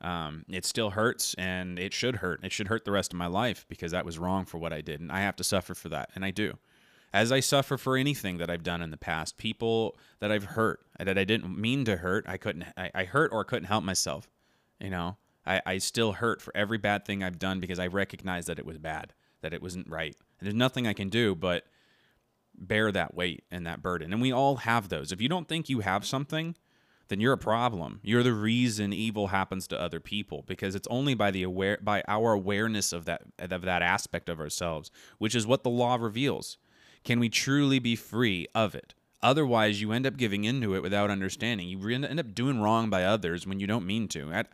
Um, 0.00 0.44
it 0.48 0.64
still 0.64 0.90
hurts 0.90 1.34
and 1.34 1.78
it 1.78 1.92
should 1.92 2.16
hurt. 2.16 2.40
It 2.44 2.52
should 2.52 2.68
hurt 2.68 2.84
the 2.84 2.92
rest 2.92 3.12
of 3.12 3.18
my 3.18 3.26
life 3.26 3.64
because 3.68 3.92
that 3.92 4.04
was 4.04 4.18
wrong 4.18 4.44
for 4.44 4.58
what 4.58 4.72
I 4.72 4.80
did. 4.80 5.00
And 5.00 5.10
I 5.10 5.20
have 5.20 5.36
to 5.36 5.44
suffer 5.44 5.74
for 5.74 5.88
that. 5.88 6.10
And 6.14 6.24
I 6.24 6.30
do. 6.30 6.58
As 7.12 7.32
I 7.32 7.40
suffer 7.40 7.78
for 7.78 7.96
anything 7.96 8.36
that 8.38 8.50
I've 8.50 8.62
done 8.62 8.82
in 8.82 8.90
the 8.90 8.98
past, 8.98 9.38
people 9.38 9.96
that 10.18 10.30
I've 10.30 10.44
hurt, 10.44 10.80
that 10.98 11.16
I 11.16 11.24
didn't 11.24 11.58
mean 11.58 11.86
to 11.86 11.96
hurt, 11.96 12.26
I 12.28 12.36
couldn't, 12.36 12.66
I, 12.76 12.90
I 12.94 13.04
hurt 13.04 13.32
or 13.32 13.42
couldn't 13.44 13.68
help 13.68 13.84
myself, 13.84 14.28
you 14.78 14.90
know, 14.90 15.16
I, 15.46 15.62
I 15.64 15.78
still 15.78 16.12
hurt 16.12 16.42
for 16.42 16.56
every 16.56 16.78
bad 16.78 17.04
thing 17.04 17.22
I've 17.22 17.38
done 17.38 17.60
because 17.60 17.78
I 17.78 17.86
recognize 17.86 18.46
that 18.46 18.58
it 18.58 18.66
was 18.66 18.78
bad, 18.78 19.12
that 19.42 19.52
it 19.54 19.62
wasn't 19.62 19.88
right. 19.88 20.16
And 20.38 20.46
there's 20.46 20.54
nothing 20.54 20.86
I 20.86 20.92
can 20.92 21.08
do 21.08 21.34
but 21.34 21.64
bear 22.54 22.90
that 22.92 23.14
weight 23.14 23.44
and 23.50 23.66
that 23.66 23.82
burden. 23.82 24.12
And 24.12 24.22
we 24.22 24.32
all 24.32 24.56
have 24.56 24.88
those. 24.88 25.12
If 25.12 25.20
you 25.20 25.28
don't 25.28 25.48
think 25.48 25.68
you 25.68 25.80
have 25.80 26.06
something, 26.06 26.56
then 27.08 27.20
you're 27.20 27.32
a 27.32 27.38
problem. 27.38 28.00
You're 28.02 28.22
the 28.22 28.32
reason 28.32 28.92
evil 28.92 29.28
happens 29.28 29.66
to 29.68 29.80
other 29.80 30.00
people 30.00 30.44
because 30.46 30.74
it's 30.74 30.88
only 30.88 31.14
by 31.14 31.30
the 31.30 31.42
aware 31.42 31.78
by 31.80 32.02
our 32.08 32.32
awareness 32.32 32.92
of 32.92 33.04
that 33.04 33.22
of 33.38 33.62
that 33.62 33.82
aspect 33.82 34.28
of 34.28 34.40
ourselves, 34.40 34.90
which 35.18 35.34
is 35.34 35.46
what 35.46 35.62
the 35.62 35.70
law 35.70 35.96
reveals. 35.96 36.58
Can 37.04 37.20
we 37.20 37.28
truly 37.28 37.78
be 37.78 37.94
free 37.94 38.48
of 38.54 38.74
it? 38.74 38.94
Otherwise, 39.22 39.80
you 39.80 39.92
end 39.92 40.06
up 40.06 40.16
giving 40.16 40.44
into 40.44 40.74
it 40.74 40.82
without 40.82 41.10
understanding. 41.10 41.68
You 41.68 41.88
end 41.88 42.20
up 42.20 42.34
doing 42.34 42.60
wrong 42.60 42.90
by 42.90 43.04
others 43.04 43.46
when 43.46 43.60
you 43.60 43.66
don't 43.66 43.86
mean 43.86 44.08
to. 44.08 44.44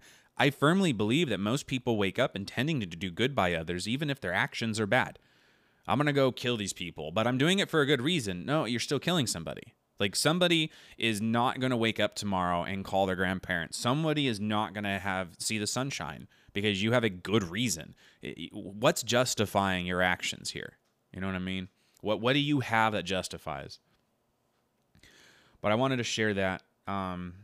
Firmly 0.50 0.92
believe 0.92 1.28
that 1.28 1.40
most 1.40 1.66
people 1.66 1.96
wake 1.96 2.18
up 2.18 2.34
intending 2.34 2.80
to 2.80 2.86
do 2.86 3.10
good 3.10 3.34
by 3.34 3.54
others, 3.54 3.86
even 3.86 4.10
if 4.10 4.20
their 4.20 4.32
actions 4.32 4.80
are 4.80 4.86
bad. 4.86 5.18
I'm 5.86 5.98
going 5.98 6.06
to 6.06 6.12
go 6.12 6.32
kill 6.32 6.56
these 6.56 6.72
people, 6.72 7.10
but 7.10 7.26
I'm 7.26 7.38
doing 7.38 7.58
it 7.58 7.68
for 7.68 7.80
a 7.80 7.86
good 7.86 8.00
reason. 8.00 8.46
No, 8.46 8.64
you're 8.64 8.80
still 8.80 9.00
killing 9.00 9.26
somebody. 9.26 9.74
Like 9.98 10.16
somebody 10.16 10.70
is 10.98 11.20
not 11.20 11.60
going 11.60 11.70
to 11.70 11.76
wake 11.76 12.00
up 12.00 12.14
tomorrow 12.14 12.64
and 12.64 12.84
call 12.84 13.06
their 13.06 13.16
grandparents. 13.16 13.78
Somebody 13.78 14.26
is 14.26 14.40
not 14.40 14.74
going 14.74 14.84
to 14.84 14.98
have 14.98 15.30
see 15.38 15.58
the 15.58 15.66
sunshine 15.66 16.26
because 16.52 16.82
you 16.82 16.92
have 16.92 17.04
a 17.04 17.10
good 17.10 17.44
reason. 17.44 17.94
What's 18.52 19.02
justifying 19.02 19.86
your 19.86 20.02
actions 20.02 20.50
here? 20.50 20.78
You 21.12 21.20
know 21.20 21.28
what 21.28 21.36
I 21.36 21.40
mean? 21.40 21.68
What 22.00 22.20
what 22.20 22.32
do 22.32 22.40
you 22.40 22.60
have 22.60 22.94
that 22.94 23.04
justifies? 23.04 23.78
But 25.60 25.70
I 25.70 25.76
wanted 25.76 25.98
to 25.98 26.04
share 26.04 26.34
that 26.34 26.62
um, 26.88 27.34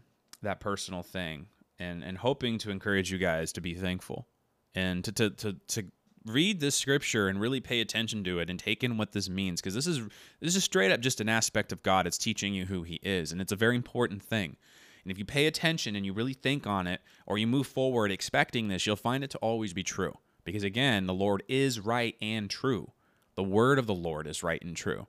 that 0.42 0.58
personal 0.58 1.02
thing 1.02 1.46
and 1.78 2.02
and 2.02 2.18
hoping 2.18 2.58
to 2.58 2.70
encourage 2.70 3.10
you 3.10 3.18
guys 3.18 3.52
to 3.52 3.60
be 3.60 3.74
thankful 3.74 4.26
and 4.74 5.04
to 5.04 5.12
to 5.12 5.30
to, 5.30 5.52
to 5.68 5.84
read 6.26 6.60
this 6.60 6.76
scripture 6.76 7.28
and 7.28 7.40
really 7.40 7.60
pay 7.60 7.80
attention 7.80 8.22
to 8.24 8.38
it 8.38 8.50
and 8.50 8.58
take 8.58 8.84
in 8.84 8.96
what 8.96 9.12
this 9.12 9.28
means 9.28 9.60
because 9.60 9.74
this 9.74 9.86
is 9.86 10.00
this 10.40 10.56
is 10.56 10.64
straight 10.64 10.90
up 10.90 11.00
just 11.00 11.20
an 11.20 11.28
aspect 11.28 11.72
of 11.72 11.82
God. 11.82 12.06
It's 12.06 12.18
teaching 12.18 12.54
you 12.54 12.66
who 12.66 12.82
He 12.82 13.00
is, 13.02 13.32
and 13.32 13.40
it's 13.40 13.52
a 13.52 13.56
very 13.56 13.76
important 13.76 14.22
thing. 14.22 14.56
And 15.04 15.12
if 15.12 15.18
you 15.18 15.24
pay 15.24 15.46
attention 15.46 15.96
and 15.96 16.04
you 16.04 16.12
really 16.12 16.34
think 16.34 16.66
on 16.66 16.86
it, 16.86 17.00
or 17.24 17.38
you 17.38 17.46
move 17.46 17.66
forward 17.66 18.10
expecting 18.10 18.68
this, 18.68 18.84
you'll 18.84 18.96
find 18.96 19.24
it 19.24 19.30
to 19.30 19.38
always 19.38 19.72
be 19.72 19.82
true. 19.82 20.18
Because 20.44 20.64
again, 20.64 21.06
the 21.06 21.14
Lord 21.14 21.42
is 21.48 21.80
right 21.80 22.14
and 22.20 22.50
true. 22.50 22.92
The 23.34 23.42
word 23.44 23.78
of 23.78 23.86
the 23.86 23.94
Lord 23.94 24.26
is 24.26 24.42
right 24.42 24.62
and 24.62 24.76
true 24.76 25.06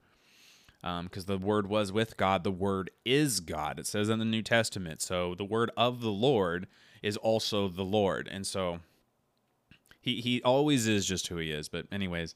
because 0.81 1.29
um, 1.29 1.37
the 1.37 1.37
word 1.37 1.67
was 1.67 1.91
with 1.91 2.17
God, 2.17 2.43
the 2.43 2.51
word 2.51 2.89
is 3.05 3.39
God. 3.39 3.79
It 3.79 3.87
says 3.87 4.09
in 4.09 4.19
the 4.19 4.25
New 4.25 4.41
Testament. 4.41 5.01
So 5.01 5.35
the 5.35 5.43
word 5.43 5.71
of 5.75 6.01
the 6.01 6.11
Lord 6.11 6.67
is 7.01 7.17
also 7.17 7.67
the 7.67 7.83
Lord, 7.83 8.27
and 8.31 8.45
so 8.45 8.79
he 9.99 10.21
he 10.21 10.41
always 10.43 10.87
is 10.87 11.05
just 11.05 11.27
who 11.27 11.37
he 11.37 11.51
is. 11.51 11.69
But 11.69 11.85
anyways, 11.91 12.35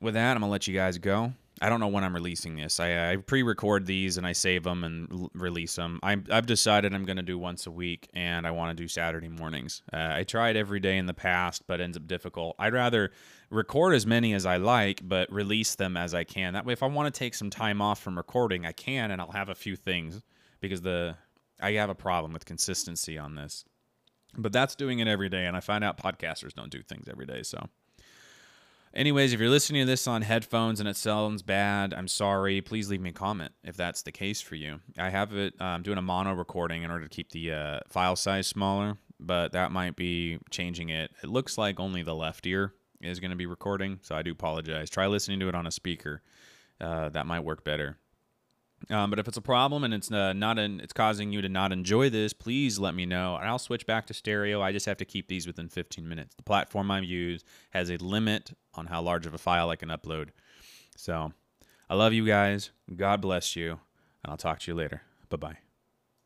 with 0.00 0.14
that, 0.14 0.34
I'm 0.34 0.40
gonna 0.40 0.50
let 0.50 0.66
you 0.66 0.74
guys 0.74 0.98
go. 0.98 1.32
I 1.60 1.68
don't 1.68 1.80
know 1.80 1.88
when 1.88 2.02
I'm 2.02 2.14
releasing 2.14 2.56
this. 2.56 2.80
I, 2.80 3.12
I 3.12 3.16
pre-record 3.16 3.86
these 3.86 4.16
and 4.16 4.26
I 4.26 4.32
save 4.32 4.64
them 4.64 4.84
and 4.84 5.12
l- 5.12 5.30
release 5.34 5.76
them. 5.76 6.00
i 6.02 6.16
have 6.30 6.46
decided 6.46 6.94
I'm 6.94 7.04
going 7.04 7.18
to 7.18 7.22
do 7.22 7.38
once 7.38 7.66
a 7.66 7.70
week 7.70 8.08
and 8.14 8.46
I 8.46 8.50
want 8.50 8.76
to 8.76 8.82
do 8.82 8.88
Saturday 8.88 9.28
mornings. 9.28 9.82
Uh, 9.92 10.10
I 10.14 10.24
tried 10.24 10.56
every 10.56 10.80
day 10.80 10.96
in 10.96 11.06
the 11.06 11.14
past, 11.14 11.64
but 11.66 11.80
ends 11.80 11.96
up 11.96 12.06
difficult. 12.06 12.56
I'd 12.58 12.72
rather 12.72 13.12
record 13.50 13.94
as 13.94 14.06
many 14.06 14.32
as 14.32 14.46
I 14.46 14.56
like, 14.56 15.02
but 15.04 15.30
release 15.32 15.74
them 15.74 15.96
as 15.96 16.14
I 16.14 16.24
can. 16.24 16.54
That 16.54 16.64
way, 16.64 16.72
if 16.72 16.82
I 16.82 16.86
want 16.86 17.12
to 17.12 17.18
take 17.18 17.34
some 17.34 17.50
time 17.50 17.82
off 17.82 18.00
from 18.00 18.16
recording, 18.16 18.64
I 18.64 18.72
can, 18.72 19.10
and 19.10 19.20
I'll 19.20 19.32
have 19.32 19.50
a 19.50 19.54
few 19.54 19.76
things 19.76 20.22
because 20.60 20.80
the 20.80 21.16
I 21.60 21.72
have 21.72 21.90
a 21.90 21.94
problem 21.94 22.32
with 22.32 22.44
consistency 22.44 23.18
on 23.18 23.36
this. 23.36 23.64
But 24.36 24.52
that's 24.52 24.74
doing 24.74 24.98
it 24.98 25.06
every 25.06 25.28
day, 25.28 25.44
and 25.44 25.56
I 25.56 25.60
find 25.60 25.84
out 25.84 25.98
podcasters 25.98 26.54
don't 26.54 26.70
do 26.70 26.82
things 26.82 27.08
every 27.08 27.26
day, 27.26 27.42
so. 27.42 27.68
Anyways, 28.94 29.32
if 29.32 29.40
you're 29.40 29.48
listening 29.48 29.82
to 29.82 29.86
this 29.86 30.06
on 30.06 30.20
headphones 30.20 30.78
and 30.78 30.86
it 30.86 30.96
sounds 30.96 31.42
bad, 31.42 31.94
I'm 31.94 32.08
sorry. 32.08 32.60
Please 32.60 32.90
leave 32.90 33.00
me 33.00 33.08
a 33.08 33.14
comment 33.14 33.52
if 33.64 33.74
that's 33.74 34.02
the 34.02 34.12
case 34.12 34.42
for 34.42 34.54
you. 34.54 34.80
I 34.98 35.08
have 35.08 35.34
it. 35.34 35.54
I'm 35.58 35.76
um, 35.76 35.82
doing 35.82 35.96
a 35.96 36.02
mono 36.02 36.34
recording 36.34 36.82
in 36.82 36.90
order 36.90 37.08
to 37.08 37.14
keep 37.14 37.30
the 37.30 37.52
uh, 37.52 37.80
file 37.88 38.16
size 38.16 38.46
smaller, 38.46 38.98
but 39.18 39.52
that 39.52 39.72
might 39.72 39.96
be 39.96 40.38
changing 40.50 40.90
it. 40.90 41.10
It 41.22 41.30
looks 41.30 41.56
like 41.56 41.80
only 41.80 42.02
the 42.02 42.14
left 42.14 42.46
ear 42.46 42.74
is 43.00 43.18
going 43.18 43.30
to 43.30 43.36
be 43.36 43.46
recording, 43.46 43.98
so 44.02 44.14
I 44.14 44.20
do 44.20 44.32
apologize. 44.32 44.90
Try 44.90 45.06
listening 45.06 45.40
to 45.40 45.48
it 45.48 45.54
on 45.54 45.66
a 45.66 45.72
speaker. 45.72 46.22
Uh, 46.78 47.08
that 47.10 47.26
might 47.26 47.40
work 47.40 47.64
better. 47.64 47.96
Um, 48.90 49.10
but 49.10 49.18
if 49.18 49.28
it's 49.28 49.36
a 49.36 49.42
problem 49.42 49.84
and 49.84 49.94
it's 49.94 50.10
uh, 50.10 50.32
not 50.32 50.58
an, 50.58 50.80
it's 50.80 50.92
causing 50.92 51.32
you 51.32 51.42
to 51.42 51.48
not 51.48 51.72
enjoy 51.72 52.10
this, 52.10 52.32
please 52.32 52.78
let 52.78 52.94
me 52.94 53.06
know, 53.06 53.36
and 53.36 53.48
I'll 53.48 53.58
switch 53.58 53.86
back 53.86 54.06
to 54.06 54.14
stereo. 54.14 54.60
I 54.60 54.72
just 54.72 54.86
have 54.86 54.96
to 54.98 55.04
keep 55.04 55.28
these 55.28 55.46
within 55.46 55.68
15 55.68 56.08
minutes. 56.08 56.34
The 56.34 56.42
platform 56.42 56.90
I 56.90 57.00
use 57.00 57.44
has 57.70 57.90
a 57.90 57.96
limit 57.96 58.56
on 58.74 58.86
how 58.86 59.02
large 59.02 59.26
of 59.26 59.34
a 59.34 59.38
file 59.38 59.70
I 59.70 59.76
can 59.76 59.88
upload. 59.88 60.28
So, 60.96 61.32
I 61.88 61.94
love 61.94 62.12
you 62.12 62.24
guys. 62.24 62.70
God 62.94 63.20
bless 63.20 63.54
you, 63.56 63.72
and 64.24 64.30
I'll 64.30 64.36
talk 64.36 64.60
to 64.60 64.70
you 64.70 64.74
later. 64.74 65.02
Bye 65.28 65.36
bye. 65.36 65.71